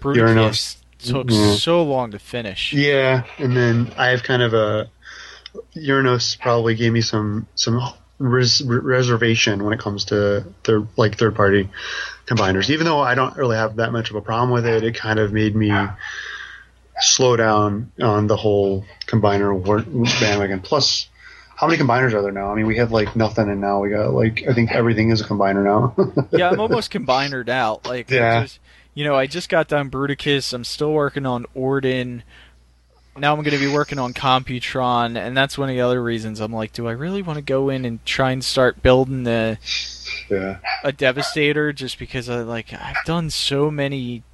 Bruticus 0.00 0.76
took 0.98 1.30
Yeah. 1.30 1.54
so 1.54 1.82
long 1.82 2.12
to 2.12 2.18
finish. 2.18 2.72
Yeah, 2.72 3.24
and 3.38 3.56
then 3.56 3.92
I 3.98 4.08
have 4.08 4.22
kind 4.22 4.42
of 4.42 4.54
a 4.54 4.88
Uranos 5.76 6.38
probably 6.38 6.74
gave 6.74 6.92
me 6.92 7.02
some 7.02 7.46
some 7.56 7.78
res, 8.18 8.62
reservation 8.64 9.64
when 9.64 9.74
it 9.74 9.80
comes 9.80 10.06
to 10.06 10.44
their 10.64 10.86
like 10.96 11.18
third 11.18 11.34
party 11.34 11.68
combiners. 12.26 12.70
Even 12.70 12.86
though 12.86 13.00
I 13.00 13.14
don't 13.14 13.36
really 13.36 13.56
have 13.56 13.76
that 13.76 13.92
much 13.92 14.10
of 14.10 14.16
a 14.16 14.22
problem 14.22 14.50
with 14.50 14.64
it, 14.66 14.82
it 14.84 14.94
kind 14.94 15.18
of 15.18 15.32
made 15.32 15.54
me 15.54 15.72
slow 17.00 17.36
down 17.36 17.90
on 18.00 18.28
the 18.28 18.36
whole 18.36 18.84
combiner 19.06 19.60
bandwagon. 20.20 20.60
Plus, 20.60 21.08
how 21.62 21.68
many 21.68 21.80
combiners 21.80 22.12
are 22.12 22.22
there 22.22 22.32
now? 22.32 22.50
I 22.50 22.56
mean, 22.56 22.66
we 22.66 22.76
had 22.76 22.90
like 22.90 23.14
nothing, 23.14 23.48
and 23.48 23.60
now 23.60 23.78
we 23.78 23.88
got 23.90 24.12
like 24.12 24.42
I 24.48 24.52
think 24.52 24.72
everything 24.72 25.10
is 25.10 25.20
a 25.20 25.24
combiner 25.24 25.62
now. 25.64 26.26
yeah, 26.32 26.50
I'm 26.50 26.58
almost 26.58 26.90
combinered 26.92 27.48
out. 27.48 27.86
Like, 27.86 28.10
Yeah. 28.10 28.42
just- 28.42 28.58
you 28.94 29.04
know, 29.04 29.14
I 29.14 29.26
just 29.28 29.48
got 29.48 29.68
done 29.68 29.90
Bruticus. 29.90 30.52
I'm 30.52 30.64
still 30.64 30.92
working 30.92 31.24
on 31.24 31.46
Orden. 31.54 32.24
Now 33.16 33.32
I'm 33.34 33.42
going 33.42 33.56
to 33.56 33.64
be 33.64 33.72
working 33.72 33.98
on 33.98 34.12
Computron, 34.12 35.16
and 35.16 35.36
that's 35.36 35.56
one 35.56 35.68
of 35.70 35.74
the 35.76 35.80
other 35.82 36.02
reasons 36.02 36.40
I'm 36.40 36.52
like, 36.52 36.72
do 36.72 36.88
I 36.88 36.92
really 36.92 37.22
want 37.22 37.36
to 37.38 37.42
go 37.44 37.68
in 37.70 37.84
and 37.84 38.04
try 38.04 38.32
and 38.32 38.44
start 38.44 38.82
building 38.82 39.26
a, 39.26 39.58
yeah. 40.28 40.58
a 40.82 40.92
Devastator? 40.92 41.72
Just 41.72 41.98
because 41.98 42.28
I 42.28 42.40
like 42.42 42.72
I've 42.74 43.02
done 43.06 43.30
so 43.30 43.70
many 43.70 44.24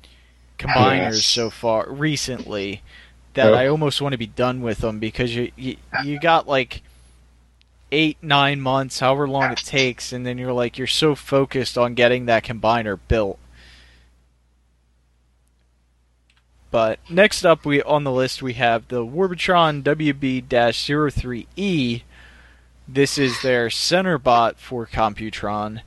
combiners 0.59 1.13
Yes. 1.13 1.25
so 1.27 1.51
far 1.51 1.89
recently 1.91 2.83
that 3.35 3.51
Yep. 3.51 3.55
I 3.55 3.67
almost 3.69 4.01
want 4.01 4.13
to 4.13 4.19
be 4.19 4.27
done 4.27 4.61
with 4.63 4.79
them 4.79 4.99
because 4.99 5.37
you 5.37 5.53
you, 5.57 5.77
you 6.05 6.19
got 6.19 6.49
like 6.49 6.83
eight 7.93 8.19
nine 8.23 8.61
months, 8.61 9.01
however 9.01 9.29
long 9.29 9.53
it 9.53 9.59
takes, 9.59 10.13
and 10.13 10.27
then 10.27 10.39
you're 10.39 10.53
like 10.53 10.79
you're 10.79 10.87
so 10.87 11.15
focused 11.15 11.79
on 11.79 11.95
getting 11.95 12.27
that 12.27 12.45
combiner 12.45 12.99
built. 13.09 13.39
But 16.71 16.99
next 17.09 17.47
up, 17.47 17.65
we 17.65 17.83
on 17.83 18.05
the 18.05 18.13
list 18.13 18.43
we 18.43 18.53
have 18.55 18.89
the 18.89 19.07
Warbotron 19.07 19.83
WB-03E. 19.83 22.03
This 22.87 23.19
is 23.19 23.43
their 23.43 23.71
center 23.71 24.19
bot 24.19 24.59
for 24.59 24.87
Computron, 24.87 25.81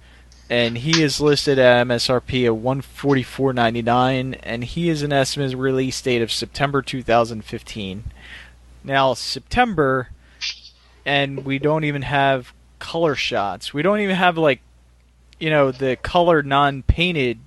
and 0.49 0.79
he 0.79 1.01
is 1.01 1.21
listed 1.21 1.57
at 1.59 1.87
MSRP 1.87 2.49
of 2.49 2.57
144.99, 2.57 4.37
and 4.43 4.63
he 4.63 4.89
is 4.89 5.01
an 5.01 5.13
estimated 5.13 5.57
release 5.57 6.01
date 6.01 6.21
of 6.21 6.31
September 6.31 6.81
2015. 6.81 8.03
Now 8.83 9.13
September, 9.13 10.09
and 11.05 11.45
we 11.45 11.59
don't 11.59 11.83
even 11.83 12.01
have 12.03 12.53
color 12.79 13.15
shots. 13.15 13.73
We 13.73 13.81
don't 13.81 13.99
even 13.99 14.15
have 14.15 14.37
like, 14.37 14.61
you 15.39 15.49
know, 15.49 15.71
the 15.71 15.95
color 15.97 16.41
non-painted 16.43 17.39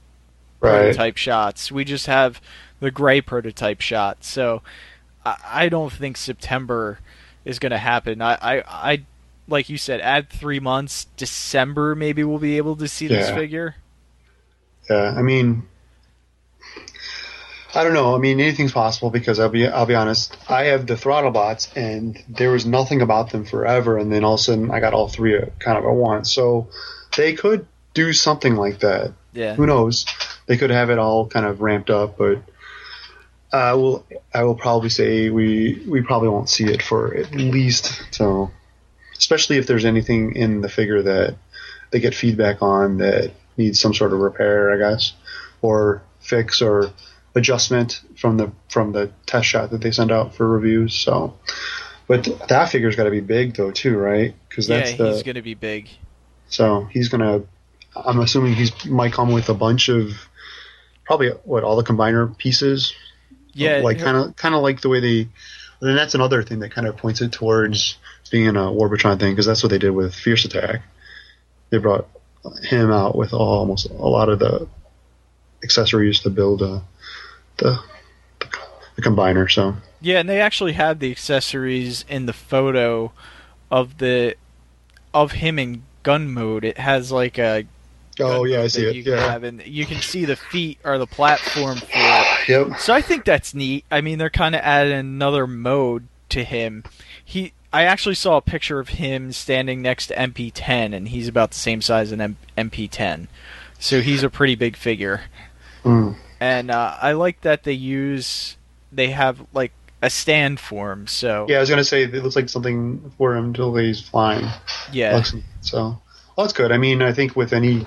Right. 0.60 0.70
prototype 0.78 1.18
shots. 1.18 1.70
We 1.70 1.84
just 1.84 2.06
have 2.06 2.40
the 2.80 2.90
gray 2.90 3.20
prototype 3.20 3.82
shot. 3.82 4.24
So 4.24 4.62
I, 5.24 5.36
I 5.44 5.68
don't 5.68 5.92
think 5.92 6.16
September 6.16 7.00
is 7.44 7.58
going 7.58 7.72
to 7.72 7.78
happen. 7.78 8.22
I, 8.22 8.34
I 8.40 8.62
I 8.66 9.04
like 9.46 9.68
you 9.68 9.76
said, 9.76 10.00
add 10.00 10.30
three 10.30 10.60
months. 10.60 11.06
December, 11.18 11.94
maybe 11.94 12.24
we'll 12.24 12.38
be 12.38 12.56
able 12.56 12.76
to 12.76 12.88
see 12.88 13.08
this 13.08 13.28
figure. 13.30 13.74
Yeah, 14.88 15.14
I 15.16 15.20
mean, 15.20 15.68
I 17.74 17.82
don't 17.82 17.94
know. 17.94 18.14
I 18.14 18.18
mean, 18.18 18.40
anything's 18.40 18.72
possible 18.72 19.10
because 19.10 19.40
I'll 19.40 19.48
be 19.48 19.66
I'll 19.66 19.86
be 19.86 19.94
honest. 19.94 20.36
I 20.48 20.64
have 20.64 20.86
the 20.86 20.96
throttle 20.96 21.30
bots, 21.30 21.70
and 21.74 22.22
there 22.28 22.52
was 22.52 22.64
nothing 22.64 23.02
about 23.02 23.30
them 23.30 23.44
forever, 23.44 23.98
and 23.98 24.12
then 24.12 24.24
all 24.24 24.34
of 24.34 24.40
a 24.40 24.42
sudden 24.42 24.70
I 24.70 24.80
got 24.80 24.94
all 24.94 25.08
three 25.08 25.38
kind 25.58 25.78
of 25.78 25.84
at 25.84 25.94
once. 25.94 26.32
So 26.32 26.68
they 27.16 27.34
could 27.34 27.66
do 27.92 28.12
something 28.12 28.54
like 28.56 28.80
that. 28.80 29.12
Yeah. 29.32 29.54
Who 29.54 29.66
knows? 29.66 30.06
They 30.46 30.56
could 30.56 30.70
have 30.70 30.90
it 30.90 30.98
all 30.98 31.26
kind 31.26 31.46
of 31.46 31.60
ramped 31.60 31.90
up, 31.90 32.16
but 32.16 32.42
I 33.52 33.74
will 33.74 34.06
I 34.32 34.44
will 34.44 34.56
probably 34.56 34.90
say 34.90 35.30
we 35.30 35.82
we 35.88 36.02
probably 36.02 36.28
won't 36.28 36.48
see 36.48 36.64
it 36.64 36.82
for 36.82 37.14
at 37.16 37.32
least 37.32 38.02
so. 38.12 38.50
Especially 39.16 39.58
if 39.58 39.66
there's 39.66 39.84
anything 39.84 40.34
in 40.36 40.60
the 40.60 40.68
figure 40.68 41.02
that 41.02 41.36
they 41.90 42.00
get 42.00 42.14
feedback 42.14 42.62
on 42.62 42.98
that 42.98 43.32
needs 43.56 43.80
some 43.80 43.94
sort 43.94 44.12
of 44.12 44.18
repair, 44.18 44.72
I 44.72 44.78
guess, 44.78 45.12
or 45.62 46.02
fix 46.20 46.60
or 46.60 46.90
adjustment 47.34 48.00
from 48.16 48.36
the 48.36 48.52
from 48.68 48.92
the 48.92 49.10
test 49.26 49.46
shot 49.46 49.70
that 49.70 49.80
they 49.80 49.90
send 49.90 50.12
out 50.12 50.34
for 50.34 50.48
reviews. 50.48 50.94
So, 50.94 51.38
but 52.06 52.28
that 52.48 52.70
figure's 52.70 52.96
got 52.96 53.04
to 53.04 53.10
be 53.10 53.20
big 53.20 53.54
though 53.54 53.70
too, 53.70 53.96
right? 53.96 54.34
Because 54.48 54.68
Yeah, 54.68 54.78
that's 54.78 54.96
the 54.96 55.12
he's 55.12 55.22
going 55.22 55.36
to 55.36 55.42
be 55.42 55.54
big. 55.54 55.88
so 56.48 56.84
he's 56.84 57.08
gonna. 57.08 57.42
I'm 57.96 58.18
assuming 58.20 58.54
he's 58.54 58.86
might 58.86 59.12
come 59.12 59.32
with 59.32 59.48
a 59.48 59.54
bunch 59.54 59.88
of 59.88 60.10
probably 61.04 61.30
what 61.44 61.64
all 61.64 61.76
the 61.76 61.84
combiner 61.84 62.36
pieces. 62.36 62.94
Yeah, 63.52 63.80
like 63.84 64.00
kind 64.00 64.16
of 64.16 64.36
kind 64.36 64.54
of 64.54 64.62
like 64.62 64.80
the 64.80 64.88
way 64.88 65.00
they. 65.00 65.28
Then 65.80 65.96
that's 65.96 66.14
another 66.14 66.42
thing 66.42 66.60
that 66.60 66.72
kind 66.72 66.86
of 66.86 66.96
points 66.96 67.20
it 67.20 67.32
towards 67.32 67.98
being 68.30 68.48
a 68.48 68.52
Warbotron 68.52 69.20
thing 69.20 69.32
because 69.32 69.46
that's 69.46 69.62
what 69.62 69.68
they 69.68 69.78
did 69.78 69.90
with 69.90 70.14
Fierce 70.14 70.44
Attack. 70.44 70.82
They 71.70 71.78
brought 71.78 72.08
him 72.62 72.90
out 72.90 73.16
with 73.16 73.32
all, 73.32 73.58
almost 73.58 73.90
a 73.90 73.92
lot 73.92 74.28
of 74.28 74.38
the 74.38 74.66
accessories 75.62 76.20
to 76.20 76.30
build 76.30 76.62
uh, 76.62 76.80
the 77.58 77.78
the 78.96 79.02
combiner. 79.02 79.50
So 79.50 79.76
Yeah, 80.00 80.20
and 80.20 80.28
they 80.28 80.40
actually 80.40 80.72
had 80.72 81.00
the 81.00 81.10
accessories 81.10 82.04
in 82.08 82.26
the 82.26 82.32
photo 82.32 83.12
of 83.70 83.98
the 83.98 84.36
of 85.12 85.32
him 85.32 85.58
in 85.58 85.82
gun 86.02 86.32
mode. 86.32 86.64
It 86.64 86.78
has 86.78 87.10
like 87.12 87.38
a 87.38 87.64
oh 88.20 88.44
yeah, 88.44 88.62
I 88.62 88.66
see 88.68 88.86
it. 88.86 88.94
You 88.96 89.02
can 89.04 89.12
Yeah. 89.14 89.30
have, 89.32 89.42
and 89.44 89.66
you 89.66 89.86
can 89.86 90.00
see 90.00 90.24
the 90.24 90.36
feet 90.36 90.78
are 90.84 90.98
the 90.98 91.06
platform 91.06 91.78
for 91.78 91.86
it. 91.94 92.26
Yep. 92.48 92.78
So 92.78 92.92
I 92.92 93.00
think 93.00 93.24
that's 93.24 93.54
neat. 93.54 93.84
I 93.90 94.02
mean, 94.02 94.18
they're 94.18 94.28
kind 94.28 94.54
of 94.54 94.60
adding 94.60 94.92
another 94.92 95.46
mode 95.46 96.06
to 96.28 96.44
him. 96.44 96.84
He, 97.24 97.54
I 97.72 97.84
actually 97.84 98.16
saw 98.16 98.36
a 98.36 98.42
picture 98.42 98.78
of 98.80 98.90
him 98.90 99.32
standing 99.32 99.80
next 99.80 100.08
to 100.08 100.14
MP10, 100.14 100.94
and 100.94 101.08
he's 101.08 101.26
about 101.26 101.52
the 101.52 101.56
same 101.56 101.80
size 101.80 102.12
as 102.12 102.20
an 102.20 102.36
MP10. 102.58 103.28
So 103.78 104.02
he's 104.02 104.22
a 104.22 104.28
pretty 104.28 104.54
big 104.56 104.76
figure. 104.76 105.22
Mm. 105.84 106.16
And 106.44 106.70
uh, 106.70 106.94
I 107.00 107.12
like 107.12 107.40
that 107.40 107.64
they 107.64 107.72
use, 107.72 108.58
they 108.92 109.08
have 109.08 109.40
like 109.54 109.72
a 110.02 110.10
stand 110.10 110.60
for 110.60 110.92
him. 110.92 111.06
So 111.06 111.46
Yeah, 111.48 111.56
I 111.56 111.60
was 111.60 111.70
gonna 111.70 111.84
say 111.84 112.02
it 112.02 112.12
looks 112.12 112.36
like 112.36 112.50
something 112.50 113.10
for 113.16 113.34
him 113.34 113.46
until 113.46 113.74
he's 113.74 114.02
flying. 114.02 114.46
yeah. 114.92 115.22
So, 115.62 115.78
well, 115.78 116.02
that's 116.36 116.52
good. 116.52 116.70
I 116.70 116.76
mean, 116.76 117.00
I 117.00 117.14
think 117.14 117.34
with 117.34 117.54
any 117.54 117.86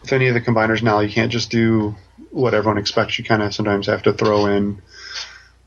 with 0.00 0.12
any 0.12 0.26
of 0.26 0.34
the 0.34 0.40
combiners 0.40 0.82
now, 0.82 0.98
you 0.98 1.08
can't 1.08 1.30
just 1.30 1.52
do 1.52 1.94
what 2.30 2.52
everyone 2.52 2.78
expects. 2.78 3.16
You 3.16 3.24
kind 3.24 3.44
of 3.44 3.54
sometimes 3.54 3.86
have 3.86 4.02
to 4.02 4.12
throw 4.12 4.46
in 4.46 4.82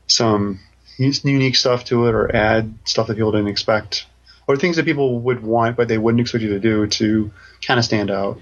some 0.06 0.60
unique 0.98 1.56
stuff 1.56 1.84
to 1.86 2.08
it, 2.08 2.14
or 2.14 2.36
add 2.36 2.74
stuff 2.84 3.06
that 3.06 3.14
people 3.14 3.32
didn't 3.32 3.48
expect, 3.48 4.04
or 4.46 4.58
things 4.58 4.76
that 4.76 4.84
people 4.84 5.20
would 5.20 5.42
want 5.42 5.78
but 5.78 5.88
they 5.88 5.96
wouldn't 5.96 6.20
expect 6.20 6.42
you 6.42 6.50
to 6.50 6.60
do 6.60 6.86
to 6.88 7.30
kind 7.66 7.78
of 7.78 7.86
stand 7.86 8.10
out. 8.10 8.38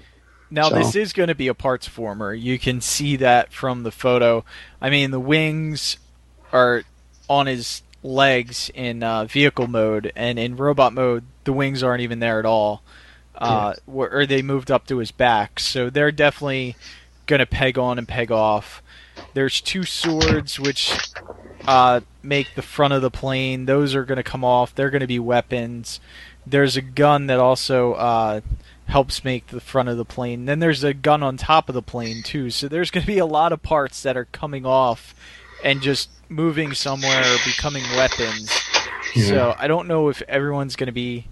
Now 0.49 0.69
So- 0.69 0.75
this 0.75 0.95
is 0.95 1.13
going 1.13 1.27
to 1.29 1.35
be 1.35 1.47
a 1.47 1.53
parts 1.53 1.87
former. 1.87 2.33
You 2.33 2.57
can 2.59 2.81
see 2.81 3.15
that 3.17 3.51
from 3.51 3.83
the 3.83 3.91
photo. 3.91 4.45
I 4.81 4.89
mean, 4.89 5.11
the 5.11 5.19
wings 5.19 5.97
are 6.53 6.83
on 7.29 7.47
his 7.47 7.81
legs 8.03 8.71
in 8.73 9.03
uh, 9.03 9.25
vehicle 9.25 9.67
mode, 9.67 10.11
and 10.15 10.39
in 10.39 10.55
robot 10.55 10.93
mode, 10.93 11.23
the 11.43 11.51
wings 11.53 11.83
aren't 11.83 12.01
even 12.01 12.19
there 12.19 12.39
at 12.39 12.45
all. 12.45 12.81
Uh, 13.35 13.73
wh- 13.85 14.11
Or 14.13 14.25
they 14.25 14.41
moved 14.41 14.71
up 14.71 14.87
to 14.87 14.97
his 14.97 15.11
back, 15.11 15.59
so 15.59 15.89
they're 15.89 16.11
definitely 16.11 16.75
going 17.25 17.39
to 17.39 17.45
peg 17.45 17.77
on 17.77 17.97
and 17.97 18.07
peg 18.07 18.31
off. 18.31 18.81
There's 19.33 19.59
two 19.61 19.83
swords 19.83 20.59
which 20.59 20.95
uh, 21.67 21.99
make 22.23 22.55
the 22.55 22.61
front 22.61 22.93
of 22.93 23.01
the 23.01 23.11
plane. 23.11 23.65
Those 23.65 23.93
are 23.93 24.05
going 24.05 24.17
to 24.17 24.23
come 24.23 24.43
off. 24.45 24.73
They're 24.73 24.89
going 24.89 25.01
to 25.01 25.07
be 25.07 25.19
weapons. 25.19 25.99
There's 26.45 26.77
a 26.77 26.81
gun 26.81 27.27
that 27.27 27.39
also 27.39 27.93
uh, 27.93 28.41
helps 28.87 29.23
make 29.23 29.47
the 29.47 29.59
front 29.59 29.89
of 29.89 29.97
the 29.97 30.05
plane. 30.05 30.45
Then 30.45 30.59
there's 30.59 30.83
a 30.83 30.93
gun 30.93 31.21
on 31.21 31.37
top 31.37 31.69
of 31.69 31.75
the 31.75 31.81
plane 31.81 32.23
too. 32.23 32.49
So 32.49 32.67
there's 32.67 32.89
going 32.89 33.03
to 33.03 33.07
be 33.07 33.17
a 33.17 33.25
lot 33.25 33.51
of 33.51 33.61
parts 33.61 34.01
that 34.03 34.15
are 34.15 34.25
coming 34.25 34.65
off 34.65 35.13
and 35.63 35.81
just 35.81 36.09
moving 36.29 36.73
somewhere 36.73 37.21
or 37.21 37.37
becoming 37.45 37.83
weapons. 37.95 38.51
So 39.15 39.55
I 39.57 39.67
don't 39.67 39.87
know 39.87 40.09
if 40.09 40.21
everyone's 40.23 40.75
going 40.75 40.87
to 40.87 40.93
be 40.93 41.27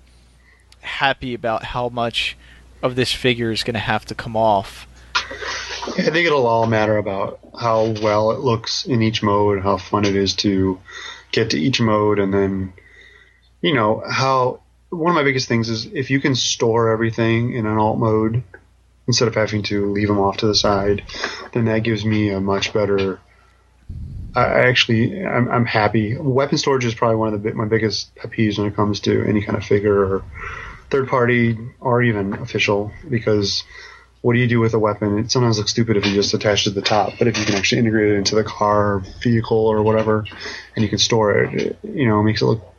happy 0.82 1.34
about 1.34 1.64
how 1.64 1.90
much 1.90 2.36
of 2.82 2.96
this 2.96 3.12
figure 3.12 3.52
is 3.52 3.64
going 3.64 3.76
to 3.76 3.80
have 3.80 4.06
to 4.06 4.16
come 4.16 4.36
off. 4.36 4.88
I 5.16 6.10
think 6.10 6.26
it'll 6.26 6.48
all 6.48 6.68
matter 6.68 6.98
about 6.98 7.40
how 7.60 7.94
well 8.02 8.32
it 8.32 8.40
looks 8.40 8.86
in 8.86 9.02
each 9.02 9.22
mode, 9.22 9.62
how 9.62 9.78
fun 9.78 10.04
it 10.04 10.16
is 10.16 10.34
to 10.38 10.80
get 11.32 11.52
to 11.52 11.60
each 11.60 11.80
mode, 11.80 12.20
and 12.20 12.34
then, 12.34 12.74
you 13.62 13.74
know, 13.74 14.04
how. 14.10 14.62
One 14.98 15.12
of 15.12 15.16
my 15.16 15.24
biggest 15.24 15.48
things 15.48 15.70
is 15.70 15.86
if 15.86 16.10
you 16.10 16.20
can 16.20 16.36
store 16.36 16.90
everything 16.92 17.54
in 17.54 17.66
an 17.66 17.78
alt 17.78 17.98
mode 17.98 18.44
instead 19.08 19.28
of 19.28 19.36
having 19.36 19.64
to 19.64 19.92
leave 19.92 20.08
them 20.08 20.20
off 20.20 20.38
to 20.38 20.48
the 20.48 20.56
side, 20.56 21.04
then 21.54 21.66
that 21.66 21.80
gives 21.80 22.06
me 22.06 22.30
a 22.30 22.40
much 22.40 22.74
better. 22.74 23.20
I 24.36 24.68
actually, 24.68 25.24
I'm, 25.24 25.50
I'm 25.50 25.66
happy. 25.66 26.18
Weapon 26.18 26.58
storage 26.58 26.86
is 26.86 26.96
probably 26.96 27.18
one 27.18 27.34
of 27.34 27.44
the 27.44 27.54
my 27.54 27.66
biggest 27.66 28.14
pet 28.16 28.32
peeves 28.32 28.58
when 28.58 28.68
it 28.68 28.76
comes 28.76 29.00
to 29.02 29.24
any 29.26 29.42
kind 29.42 29.58
of 29.58 29.64
figure 29.64 30.16
or 30.16 30.24
third 30.90 31.08
party 31.08 31.58
or 31.80 32.02
even 32.04 32.34
official 32.34 32.92
because 33.10 33.64
what 34.22 34.34
do 34.34 34.40
you 34.40 34.48
do 34.48 34.60
with 34.60 34.74
a 34.74 34.80
weapon? 34.80 35.20
It 35.20 35.30
sometimes 35.30 35.60
looks 35.60 35.70
stupid 35.70 35.98
if 35.98 36.06
you 36.08 36.14
just 36.16 36.34
attach 36.34 36.62
it 36.62 36.70
to 36.72 36.76
the 36.76 36.82
top, 36.82 37.14
but 37.20 37.28
if 37.28 37.38
you 37.38 37.46
can 37.46 37.54
actually 37.54 37.78
integrate 37.78 38.12
it 38.12 38.16
into 38.16 38.34
the 38.34 38.44
car, 38.44 39.04
vehicle, 39.22 39.68
or 39.68 39.84
whatever, 39.84 40.26
and 40.76 40.84
you 40.84 40.90
can 40.90 40.98
store 40.98 41.44
it, 41.44 41.54
it 41.54 41.80
you 41.84 42.08
know, 42.08 42.24
makes 42.24 42.42
it 42.42 42.46
look. 42.46 42.75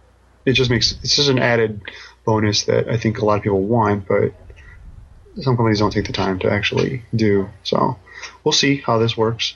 It 0.46 0.52
just 0.52 0.70
makes 0.70 0.92
it's 0.92 1.16
just 1.16 1.28
an 1.28 1.38
added 1.38 1.82
bonus 2.24 2.64
that 2.64 2.88
I 2.88 2.96
think 2.96 3.18
a 3.18 3.24
lot 3.24 3.37
of 3.37 3.42
people 3.42 3.62
want, 3.62 4.09
but 4.09 4.32
some 5.40 5.56
companies 5.56 5.80
don't 5.80 5.92
take 5.92 6.06
the 6.06 6.12
time 6.12 6.38
to 6.40 6.50
actually 6.50 7.02
do. 7.14 7.48
So 7.62 7.98
we'll 8.44 8.52
see 8.52 8.76
how 8.76 8.98
this 8.98 9.16
works. 9.16 9.54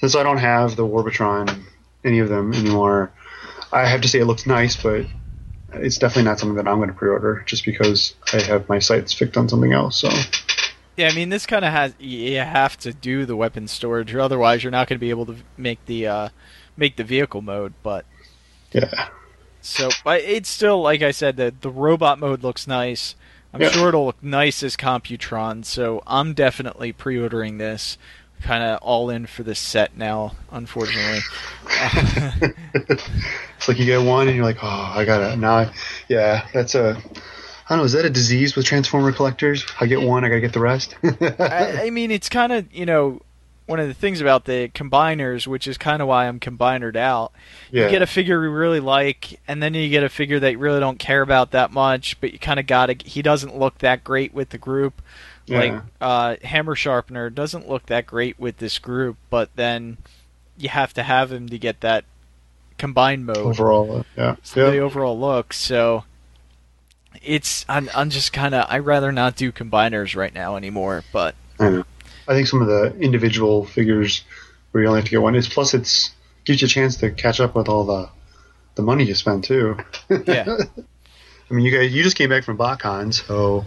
Since 0.00 0.14
I 0.14 0.22
don't 0.22 0.38
have 0.38 0.76
the 0.76 0.86
Warbotron, 0.86 1.62
any 2.04 2.20
of 2.20 2.28
them 2.28 2.54
anymore, 2.54 3.12
I 3.72 3.86
have 3.86 4.00
to 4.02 4.08
say 4.08 4.20
it 4.20 4.26
looks 4.26 4.46
nice, 4.46 4.80
but 4.80 5.06
it's 5.74 5.98
definitely 5.98 6.24
not 6.24 6.38
something 6.38 6.56
that 6.56 6.68
I'm 6.68 6.76
going 6.76 6.88
to 6.88 6.94
pre-order 6.94 7.42
just 7.46 7.64
because 7.64 8.14
I 8.32 8.40
have 8.42 8.68
my 8.68 8.78
sights 8.78 9.12
fixed 9.12 9.36
on 9.36 9.48
something 9.48 9.72
else. 9.72 9.96
So. 9.96 10.08
Yeah, 10.96 11.08
I 11.08 11.14
mean, 11.14 11.28
this 11.28 11.46
kind 11.46 11.64
of 11.64 11.72
has 11.72 11.94
you 11.98 12.38
have 12.38 12.76
to 12.78 12.92
do 12.92 13.24
the 13.26 13.36
weapon 13.36 13.68
storage, 13.68 14.12
or 14.14 14.20
otherwise 14.20 14.64
you're 14.64 14.72
not 14.72 14.88
going 14.88 14.96
to 14.96 15.00
be 15.00 15.10
able 15.10 15.26
to 15.26 15.36
make 15.56 15.84
the 15.86 16.06
uh, 16.06 16.28
make 16.76 16.96
the 16.96 17.04
vehicle 17.04 17.42
mode. 17.42 17.74
But 17.82 18.04
Yeah. 18.72 19.08
So, 19.68 19.90
it's 20.06 20.48
still 20.48 20.80
like 20.82 21.02
I 21.02 21.10
said, 21.10 21.36
the 21.36 21.54
the 21.60 21.70
robot 21.70 22.18
mode 22.18 22.42
looks 22.42 22.66
nice. 22.66 23.14
I'm 23.52 23.62
Yeah. 23.62 23.70
sure 23.70 23.88
it'll 23.88 24.06
look 24.06 24.22
nice 24.22 24.62
as 24.62 24.76
Computron. 24.76 25.64
So 25.64 26.02
I'm 26.06 26.34
definitely 26.34 26.92
pre-ordering 26.92 27.58
this. 27.58 27.96
Kind 28.42 28.62
of 28.62 28.78
all 28.82 29.10
in 29.10 29.26
for 29.26 29.42
this 29.42 29.58
set 29.58 29.96
now, 29.96 30.34
unfortunately. 30.52 31.18
it's 32.74 33.68
like 33.68 33.78
you 33.78 33.84
get 33.84 33.98
one 34.02 34.28
and 34.28 34.36
you're 34.36 34.44
like, 34.44 34.58
oh, 34.62 34.92
I 34.94 35.04
gotta 35.04 35.36
now. 35.36 35.56
I, 35.58 35.72
yeah, 36.08 36.46
that's 36.52 36.74
a. 36.74 36.96
I 37.70 37.74
don't 37.74 37.78
know. 37.78 37.84
Is 37.84 37.92
that 37.92 38.04
a 38.04 38.10
disease 38.10 38.56
with 38.56 38.64
Transformer 38.64 39.12
collectors? 39.12 39.66
I 39.80 39.86
get 39.86 40.00
one, 40.00 40.24
I 40.24 40.28
gotta 40.28 40.40
get 40.40 40.52
the 40.52 40.60
rest. 40.60 40.96
I, 41.02 41.82
I 41.86 41.90
mean, 41.90 42.10
it's 42.10 42.28
kind 42.28 42.52
of 42.52 42.72
you 42.72 42.86
know 42.86 43.20
one 43.68 43.80
of 43.80 43.86
the 43.86 43.94
things 43.94 44.22
about 44.22 44.46
the 44.46 44.68
combiners, 44.68 45.46
which 45.46 45.68
is 45.68 45.76
kind 45.76 46.00
of 46.00 46.08
why 46.08 46.26
I'm 46.26 46.40
combinered 46.40 46.96
out. 46.96 47.32
yeah. 47.70 47.84
You 47.84 47.90
get 47.90 48.02
a 48.02 48.06
figure 48.06 48.42
you 48.42 48.50
really 48.50 48.80
like, 48.80 49.38
and 49.46 49.62
then 49.62 49.74
you 49.74 49.90
get 49.90 50.02
a 50.02 50.08
figure 50.08 50.40
that 50.40 50.52
you 50.52 50.58
really 50.58 50.80
don't 50.80 50.98
care 50.98 51.20
about 51.20 51.50
that 51.50 51.70
much, 51.70 52.18
but 52.20 52.32
you 52.32 52.38
kind 52.38 52.58
of 52.58 52.66
got 52.66 52.86
to. 52.86 52.96
He 53.08 53.20
doesn't 53.20 53.58
look 53.58 53.78
that 53.78 54.02
great 54.02 54.32
with 54.32 54.48
the 54.50 54.58
group. 54.58 55.02
Like 55.58 55.82
uh, 56.00 56.36
Hammer 56.42 56.74
Sharpener 56.74 57.30
doesn't 57.30 57.68
look 57.68 57.86
that 57.86 58.06
great 58.06 58.38
with 58.38 58.56
this 58.56 58.78
group, 58.78 59.16
but 59.28 59.50
then 59.54 59.98
you 60.56 60.70
have 60.70 60.94
to 60.94 61.02
have 61.02 61.30
him 61.30 61.48
to 61.50 61.58
get 61.58 61.80
that 61.80 62.04
combined 62.78 63.26
mode 63.26 63.36
overall. 63.38 63.98
Uh, 63.98 64.02
yeah. 64.16 64.36
the 64.70 64.78
overall 64.78 65.18
look. 65.18 65.52
So 65.52 66.04
it's 67.22 67.66
I'm, 67.68 67.90
I'm 67.94 68.10
just 68.10 68.32
kind 68.32 68.54
of 68.54 68.66
I'd 68.68 68.86
rather 68.86 69.12
not 69.12 69.36
do 69.36 69.52
combiners 69.52 70.16
right 70.16 70.32
now 70.32 70.56
anymore. 70.56 71.04
But 71.12 71.34
know. 71.78 71.84
I 72.28 72.34
think 72.34 72.46
some 72.46 72.60
of 72.60 72.68
the 72.68 72.94
individual 73.00 73.64
figures 73.64 74.22
where 74.70 74.82
you 74.82 74.88
only 74.88 75.00
have 75.00 75.06
to 75.06 75.10
get 75.10 75.22
one 75.22 75.34
is 75.34 75.48
plus 75.48 75.74
it's 75.74 76.10
gives 76.44 76.60
you 76.62 76.66
a 76.66 76.68
chance 76.68 76.96
to 76.98 77.10
catch 77.10 77.40
up 77.40 77.54
with 77.54 77.68
all 77.68 77.84
the 77.84 78.10
the 78.74 78.82
money 78.82 79.04
you 79.04 79.14
spend 79.14 79.44
too. 79.44 79.76
Yeah. 80.26 80.46
I 81.50 81.54
mean, 81.54 81.64
you 81.64 81.76
guys, 81.76 81.92
you 81.92 82.02
just 82.02 82.16
came 82.16 82.28
back 82.28 82.44
from 82.44 82.58
BotCon, 82.58 83.12
so 83.14 83.66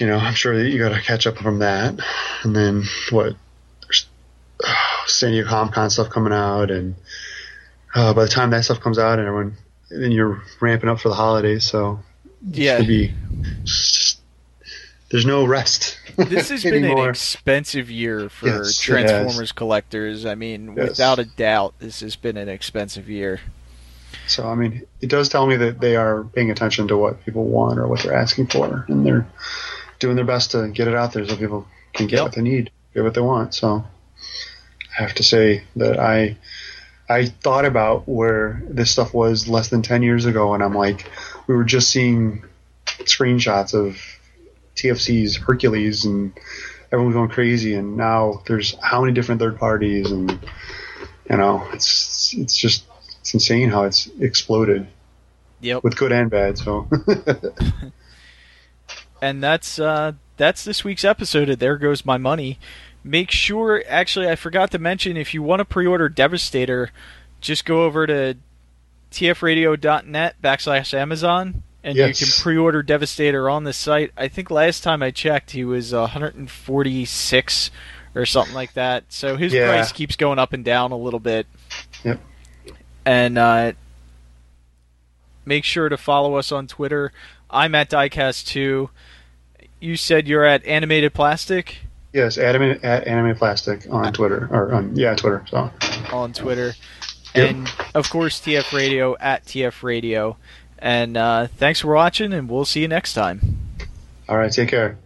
you 0.00 0.06
know, 0.06 0.16
I'm 0.16 0.34
sure 0.34 0.56
that 0.56 0.68
you 0.70 0.78
got 0.78 0.94
to 0.94 1.00
catch 1.02 1.26
up 1.26 1.36
from 1.36 1.58
that. 1.60 2.00
And 2.42 2.56
then 2.56 2.84
what? 3.10 3.34
There's 3.82 4.06
oh, 4.64 5.04
San 5.06 5.32
Diego 5.32 5.48
Comic 5.48 5.74
Con 5.74 5.90
stuff 5.90 6.08
coming 6.08 6.32
out, 6.32 6.70
and 6.70 6.94
uh, 7.94 8.14
by 8.14 8.22
the 8.22 8.30
time 8.30 8.50
that 8.50 8.64
stuff 8.64 8.80
comes 8.80 8.98
out, 8.98 9.18
and 9.18 9.28
everyone, 9.28 9.56
then 9.90 10.12
you're 10.12 10.42
ramping 10.60 10.88
up 10.88 10.98
for 11.00 11.10
the 11.10 11.14
holidays, 11.14 11.64
so 11.64 12.00
Yeah. 12.50 12.80
be 12.80 13.14
just, 13.64 14.20
there's 15.10 15.26
no 15.26 15.44
rest. 15.44 15.91
This 16.16 16.50
has 16.50 16.62
been 16.64 16.84
an 16.84 17.08
expensive 17.08 17.90
year 17.90 18.28
for 18.28 18.46
Yes. 18.46 18.78
Transformers 18.78 19.52
collectors. 19.52 20.24
I 20.26 20.34
mean, 20.34 20.74
Yes. 20.76 20.90
without 20.90 21.18
a 21.18 21.24
doubt, 21.24 21.74
this 21.78 22.00
has 22.00 22.16
been 22.16 22.36
an 22.36 22.48
expensive 22.48 23.08
year. 23.08 23.40
So 24.26 24.46
I 24.48 24.54
mean, 24.54 24.82
it 25.00 25.08
does 25.08 25.28
tell 25.28 25.46
me 25.46 25.56
that 25.56 25.80
they 25.80 25.96
are 25.96 26.24
paying 26.24 26.50
attention 26.50 26.88
to 26.88 26.96
what 26.96 27.24
people 27.24 27.44
want 27.44 27.78
or 27.78 27.86
what 27.88 28.02
they're 28.02 28.14
asking 28.14 28.48
for, 28.48 28.84
and 28.88 29.04
they're 29.06 29.26
doing 29.98 30.16
their 30.16 30.24
best 30.24 30.50
to 30.52 30.68
get 30.68 30.88
it 30.88 30.94
out 30.94 31.12
there 31.12 31.26
so 31.26 31.36
people 31.36 31.66
can 31.94 32.06
get 32.06 32.16
Yep. 32.16 32.22
what 32.24 32.32
they 32.34 32.42
need, 32.42 32.70
get 32.94 33.02
what 33.04 33.14
they 33.14 33.20
want. 33.20 33.54
So 33.54 33.84
I 34.98 35.02
have 35.02 35.14
to 35.14 35.22
say 35.22 35.64
that 35.76 35.98
I 35.98 36.36
I 37.08 37.26
thought 37.26 37.64
about 37.64 38.08
where 38.08 38.62
this 38.68 38.90
stuff 38.90 39.12
was 39.12 39.48
less 39.48 39.68
than 39.68 39.82
ten 39.82 40.02
years 40.02 40.24
ago, 40.24 40.54
and 40.54 40.62
I'm 40.62 40.74
like, 40.74 41.10
we 41.46 41.54
were 41.56 41.64
just 41.64 41.90
seeing 41.90 42.44
screenshots 43.00 43.74
of 43.74 43.98
TFC's 44.76 45.36
Hercules, 45.36 46.04
and 46.04 46.32
everyone's 46.90 47.14
going 47.14 47.30
crazy, 47.30 47.74
and 47.74 47.96
now 47.96 48.42
there's 48.46 48.76
how 48.80 49.00
many 49.00 49.12
different 49.12 49.40
third 49.40 49.58
parties, 49.58 50.10
and 50.10 50.30
you 51.30 51.36
know, 51.36 51.66
it's 51.72 52.34
it's 52.34 52.56
just 52.56 52.84
it's 53.20 53.34
insane 53.34 53.70
how 53.70 53.84
it's 53.84 54.08
exploded 54.20 54.86
Yep. 55.60 55.84
with 55.84 55.96
good 55.96 56.12
and 56.12 56.30
bad. 56.30 56.58
So 56.58 56.88
and 59.22 59.42
that's 59.42 59.78
uh, 59.78 60.12
that's 60.36 60.64
this 60.64 60.84
week's 60.84 61.04
episode 61.04 61.48
of 61.48 61.58
There 61.58 61.78
Goes 61.78 62.04
My 62.04 62.18
Money. 62.18 62.58
Make 63.04 63.30
sure, 63.30 63.82
actually, 63.88 64.28
I 64.28 64.36
forgot 64.36 64.70
to 64.72 64.78
mention, 64.78 65.16
if 65.16 65.34
you 65.34 65.42
want 65.42 65.60
to 65.60 65.64
pre-order 65.64 66.08
Devastator, 66.08 66.90
just 67.40 67.64
go 67.64 67.84
over 67.84 68.06
to 68.06 68.36
tfradio.net 69.10 70.36
backslash 70.40 70.94
Amazon, 70.94 71.64
and 71.84 71.96
Yes. 71.96 72.20
you 72.20 72.26
can 72.26 72.42
pre-order 72.42 72.82
Devastator 72.82 73.48
on 73.50 73.64
the 73.64 73.72
site. 73.72 74.12
I 74.16 74.28
think 74.28 74.50
last 74.50 74.82
time 74.82 75.02
I 75.02 75.10
checked, 75.10 75.50
he 75.52 75.64
was 75.64 75.92
146 75.92 77.70
or 78.14 78.26
something 78.26 78.54
like 78.54 78.74
that. 78.74 79.04
So 79.08 79.36
his 79.36 79.52
Yeah. 79.52 79.68
price 79.68 79.92
keeps 79.92 80.16
going 80.16 80.38
up 80.38 80.52
and 80.52 80.64
down 80.64 80.92
a 80.92 80.96
little 80.96 81.20
bit. 81.20 81.46
Yep. 82.04 82.20
And 83.04 83.38
uh, 83.38 83.72
make 85.44 85.64
sure 85.64 85.88
to 85.88 85.96
follow 85.96 86.36
us 86.36 86.52
on 86.52 86.66
Twitter. 86.66 87.12
I'm 87.50 87.74
at 87.74 87.90
Diecast2. 87.90 88.88
You 89.80 89.96
said 89.96 90.28
you're 90.28 90.44
at 90.44 90.64
Animated 90.64 91.12
Plastic 91.14 91.78
yes, 92.12 92.36
anime 92.38 92.78
at 92.82 93.06
anime 93.06 93.34
plastic 93.34 93.86
on 93.90 94.12
Twitter 94.12 94.46
or 94.52 94.72
on 94.74 94.94
yeah 94.94 95.14
Twitter. 95.14 95.44
So 95.48 95.70
on 96.12 96.32
Twitter. 96.32 96.74
Yep. 97.34 97.50
And 97.50 97.72
of 97.94 98.10
course, 98.10 98.38
TF 98.40 98.72
Radio 98.76 99.16
at 99.18 99.44
TF 99.46 99.82
Radio. 99.82 100.36
And 100.82 101.16
uh, 101.16 101.46
thanks 101.46 101.80
for 101.80 101.94
watching, 101.94 102.32
and 102.32 102.50
we'll 102.50 102.64
see 102.64 102.80
you 102.80 102.88
next 102.88 103.14
time. 103.14 103.58
all 104.28 104.36
right, 104.36 104.50
take 104.50 104.68
care. 104.68 104.98